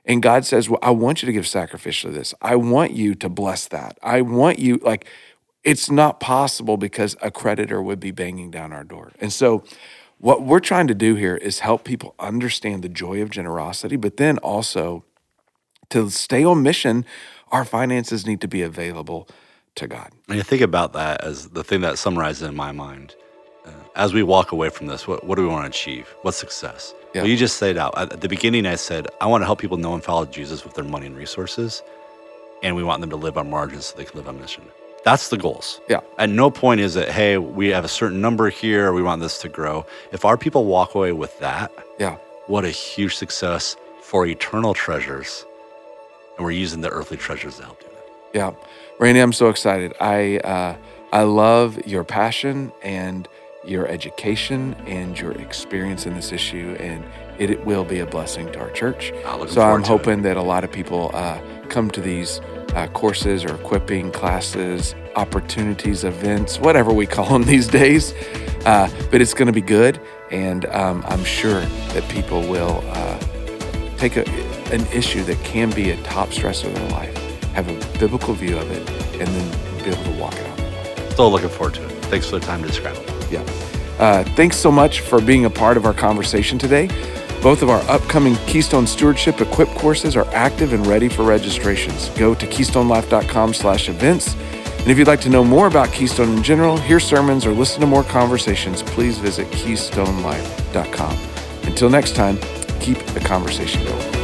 and 0.04 0.22
God 0.22 0.44
says, 0.44 0.68
Well, 0.68 0.78
I 0.82 0.90
want 0.90 1.22
you 1.22 1.26
to 1.26 1.32
give 1.32 1.44
sacrificially 1.44 2.14
this, 2.14 2.34
I 2.40 2.56
want 2.56 2.92
you 2.92 3.14
to 3.16 3.28
bless 3.28 3.68
that. 3.68 3.98
I 4.02 4.22
want 4.22 4.58
you, 4.58 4.76
like, 4.76 5.06
it's 5.64 5.90
not 5.90 6.18
possible 6.18 6.76
because 6.76 7.16
a 7.22 7.30
creditor 7.30 7.80
would 7.82 8.00
be 8.00 8.10
banging 8.10 8.50
down 8.50 8.72
our 8.72 8.84
door. 8.84 9.12
And 9.20 9.32
so, 9.32 9.62
what 10.22 10.44
we're 10.44 10.60
trying 10.60 10.86
to 10.86 10.94
do 10.94 11.16
here 11.16 11.36
is 11.36 11.58
help 11.58 11.82
people 11.82 12.14
understand 12.20 12.84
the 12.84 12.88
joy 12.88 13.20
of 13.22 13.28
generosity, 13.28 13.96
but 13.96 14.18
then 14.18 14.38
also 14.38 15.04
to 15.90 16.08
stay 16.10 16.44
on 16.44 16.62
mission, 16.62 17.04
our 17.50 17.64
finances 17.64 18.24
need 18.24 18.40
to 18.40 18.46
be 18.46 18.62
available 18.62 19.28
to 19.74 19.88
God. 19.88 20.12
And 20.28 20.36
you 20.36 20.44
think 20.44 20.62
about 20.62 20.92
that 20.92 21.24
as 21.24 21.48
the 21.48 21.64
thing 21.64 21.80
that 21.80 21.98
summarizes 21.98 22.42
in 22.42 22.54
my 22.54 22.70
mind. 22.70 23.16
Uh, 23.66 23.70
as 23.96 24.14
we 24.14 24.22
walk 24.22 24.52
away 24.52 24.68
from 24.68 24.86
this, 24.86 25.08
what, 25.08 25.24
what 25.24 25.34
do 25.34 25.42
we 25.42 25.48
want 25.48 25.64
to 25.64 25.76
achieve? 25.76 26.14
What's 26.22 26.36
success? 26.36 26.94
Yeah. 27.14 27.22
Well, 27.22 27.30
you 27.30 27.36
just 27.36 27.56
said 27.56 27.76
out 27.76 27.98
at 27.98 28.20
the 28.20 28.28
beginning. 28.28 28.64
I 28.64 28.76
said 28.76 29.08
I 29.20 29.26
want 29.26 29.42
to 29.42 29.46
help 29.46 29.60
people 29.60 29.76
know 29.76 29.92
and 29.92 30.04
follow 30.04 30.24
Jesus 30.24 30.64
with 30.64 30.74
their 30.74 30.84
money 30.84 31.06
and 31.06 31.16
resources, 31.16 31.82
and 32.62 32.76
we 32.76 32.84
want 32.84 33.00
them 33.00 33.10
to 33.10 33.16
live 33.16 33.36
on 33.36 33.50
margins 33.50 33.86
so 33.86 33.96
they 33.96 34.04
can 34.04 34.16
live 34.16 34.28
on 34.28 34.40
mission. 34.40 34.62
That's 35.04 35.28
the 35.30 35.36
goals. 35.36 35.80
Yeah. 35.88 36.00
At 36.18 36.28
no 36.30 36.50
point 36.50 36.80
is 36.80 36.94
it, 36.96 37.08
hey, 37.08 37.36
we 37.38 37.68
have 37.68 37.84
a 37.84 37.88
certain 37.88 38.20
number 38.20 38.50
here. 38.50 38.92
We 38.92 39.02
want 39.02 39.20
this 39.20 39.38
to 39.38 39.48
grow. 39.48 39.84
If 40.12 40.24
our 40.24 40.36
people 40.36 40.64
walk 40.66 40.94
away 40.94 41.12
with 41.12 41.36
that, 41.40 41.72
Yeah. 41.98 42.16
what 42.46 42.64
a 42.64 42.70
huge 42.70 43.16
success 43.16 43.76
for 44.02 44.26
eternal 44.26 44.74
treasures. 44.74 45.44
And 46.36 46.44
we're 46.44 46.52
using 46.52 46.82
the 46.82 46.88
earthly 46.90 47.16
treasures 47.16 47.56
to 47.58 47.64
help 47.64 47.80
do 47.80 47.86
that. 47.86 48.06
Yeah, 48.34 48.52
Randy, 48.98 49.20
I'm 49.20 49.32
so 49.32 49.48
excited. 49.48 49.92
I 50.00 50.38
uh, 50.38 50.76
I 51.12 51.22
love 51.24 51.84
your 51.86 52.04
passion 52.04 52.72
and 52.82 53.28
your 53.64 53.86
education 53.86 54.74
and 54.86 55.18
your 55.20 55.32
experience 55.32 56.06
in 56.06 56.14
this 56.14 56.32
issue, 56.32 56.74
and 56.80 57.04
it, 57.38 57.50
it 57.50 57.66
will 57.66 57.84
be 57.84 57.98
a 58.00 58.06
blessing 58.06 58.50
to 58.52 58.58
our 58.60 58.70
church. 58.70 59.12
So 59.48 59.60
I'm 59.60 59.82
to 59.82 59.84
it. 59.84 59.86
hoping 59.86 60.22
that 60.22 60.36
a 60.38 60.42
lot 60.42 60.64
of 60.64 60.72
people 60.72 61.10
uh, 61.12 61.38
come 61.68 61.90
to 61.90 62.00
these 62.00 62.40
uh, 62.74 62.86
courses 62.88 63.44
or 63.44 63.54
equipping 63.54 64.10
classes, 64.10 64.94
opportunities, 65.16 66.04
events, 66.04 66.58
whatever 66.58 66.92
we 66.92 67.06
call 67.06 67.26
them 67.26 67.42
these 67.54 67.66
days. 67.66 68.14
Uh, 68.64 68.88
but 69.10 69.20
it's 69.20 69.34
going 69.34 69.46
to 69.46 69.52
be 69.52 69.60
good, 69.60 70.00
and 70.30 70.66
um, 70.66 71.02
I'm 71.06 71.24
sure 71.24 71.60
that 71.60 72.08
people 72.08 72.40
will 72.42 72.82
uh, 72.86 73.18
take 73.96 74.16
a, 74.16 74.28
an 74.72 74.86
issue 74.92 75.24
that 75.24 75.42
can 75.44 75.70
be 75.70 75.90
a 75.90 76.02
top 76.02 76.28
stressor 76.28 76.66
in 76.66 76.74
their 76.74 76.90
life, 76.90 77.16
have 77.54 77.68
a 77.68 77.98
biblical 77.98 78.34
view 78.34 78.56
of 78.56 78.70
it, 78.70 78.88
and 79.20 79.28
then 79.28 79.78
be 79.84 79.90
able 79.90 80.04
to 80.04 80.20
walk 80.20 80.34
it 80.34 80.46
out. 80.46 81.12
Still 81.12 81.30
looking 81.30 81.48
forward 81.48 81.74
to 81.74 81.84
it. 81.84 81.90
Thanks 82.06 82.30
for 82.30 82.38
the 82.38 82.46
time 82.46 82.62
to 82.62 82.68
describe 82.68 82.96
it. 82.96 83.32
Yeah. 83.32 83.40
Uh, 83.98 84.24
thanks 84.34 84.56
so 84.56 84.70
much 84.70 85.00
for 85.00 85.20
being 85.20 85.44
a 85.44 85.50
part 85.50 85.76
of 85.76 85.84
our 85.84 85.92
conversation 85.92 86.58
today. 86.58 86.88
Both 87.42 87.62
of 87.62 87.70
our 87.70 87.80
upcoming 87.90 88.36
Keystone 88.46 88.86
Stewardship 88.86 89.40
Equip 89.40 89.68
courses 89.70 90.14
are 90.14 90.26
active 90.28 90.72
and 90.72 90.86
ready 90.86 91.08
for 91.08 91.24
registrations. 91.24 92.08
Go 92.10 92.36
to 92.36 92.46
keystonelife.com 92.46 93.52
slash 93.52 93.88
events. 93.88 94.36
And 94.78 94.88
if 94.88 94.96
you'd 94.96 95.08
like 95.08 95.20
to 95.22 95.28
know 95.28 95.42
more 95.42 95.66
about 95.66 95.92
Keystone 95.92 96.36
in 96.36 96.42
general, 96.44 96.76
hear 96.76 97.00
sermons, 97.00 97.44
or 97.44 97.52
listen 97.52 97.80
to 97.80 97.86
more 97.86 98.04
conversations, 98.04 98.82
please 98.82 99.18
visit 99.18 99.48
keystonelife.com. 99.48 101.18
Until 101.64 101.90
next 101.90 102.14
time, 102.14 102.38
keep 102.80 102.98
the 102.98 103.20
conversation 103.20 103.84
going. 103.84 104.21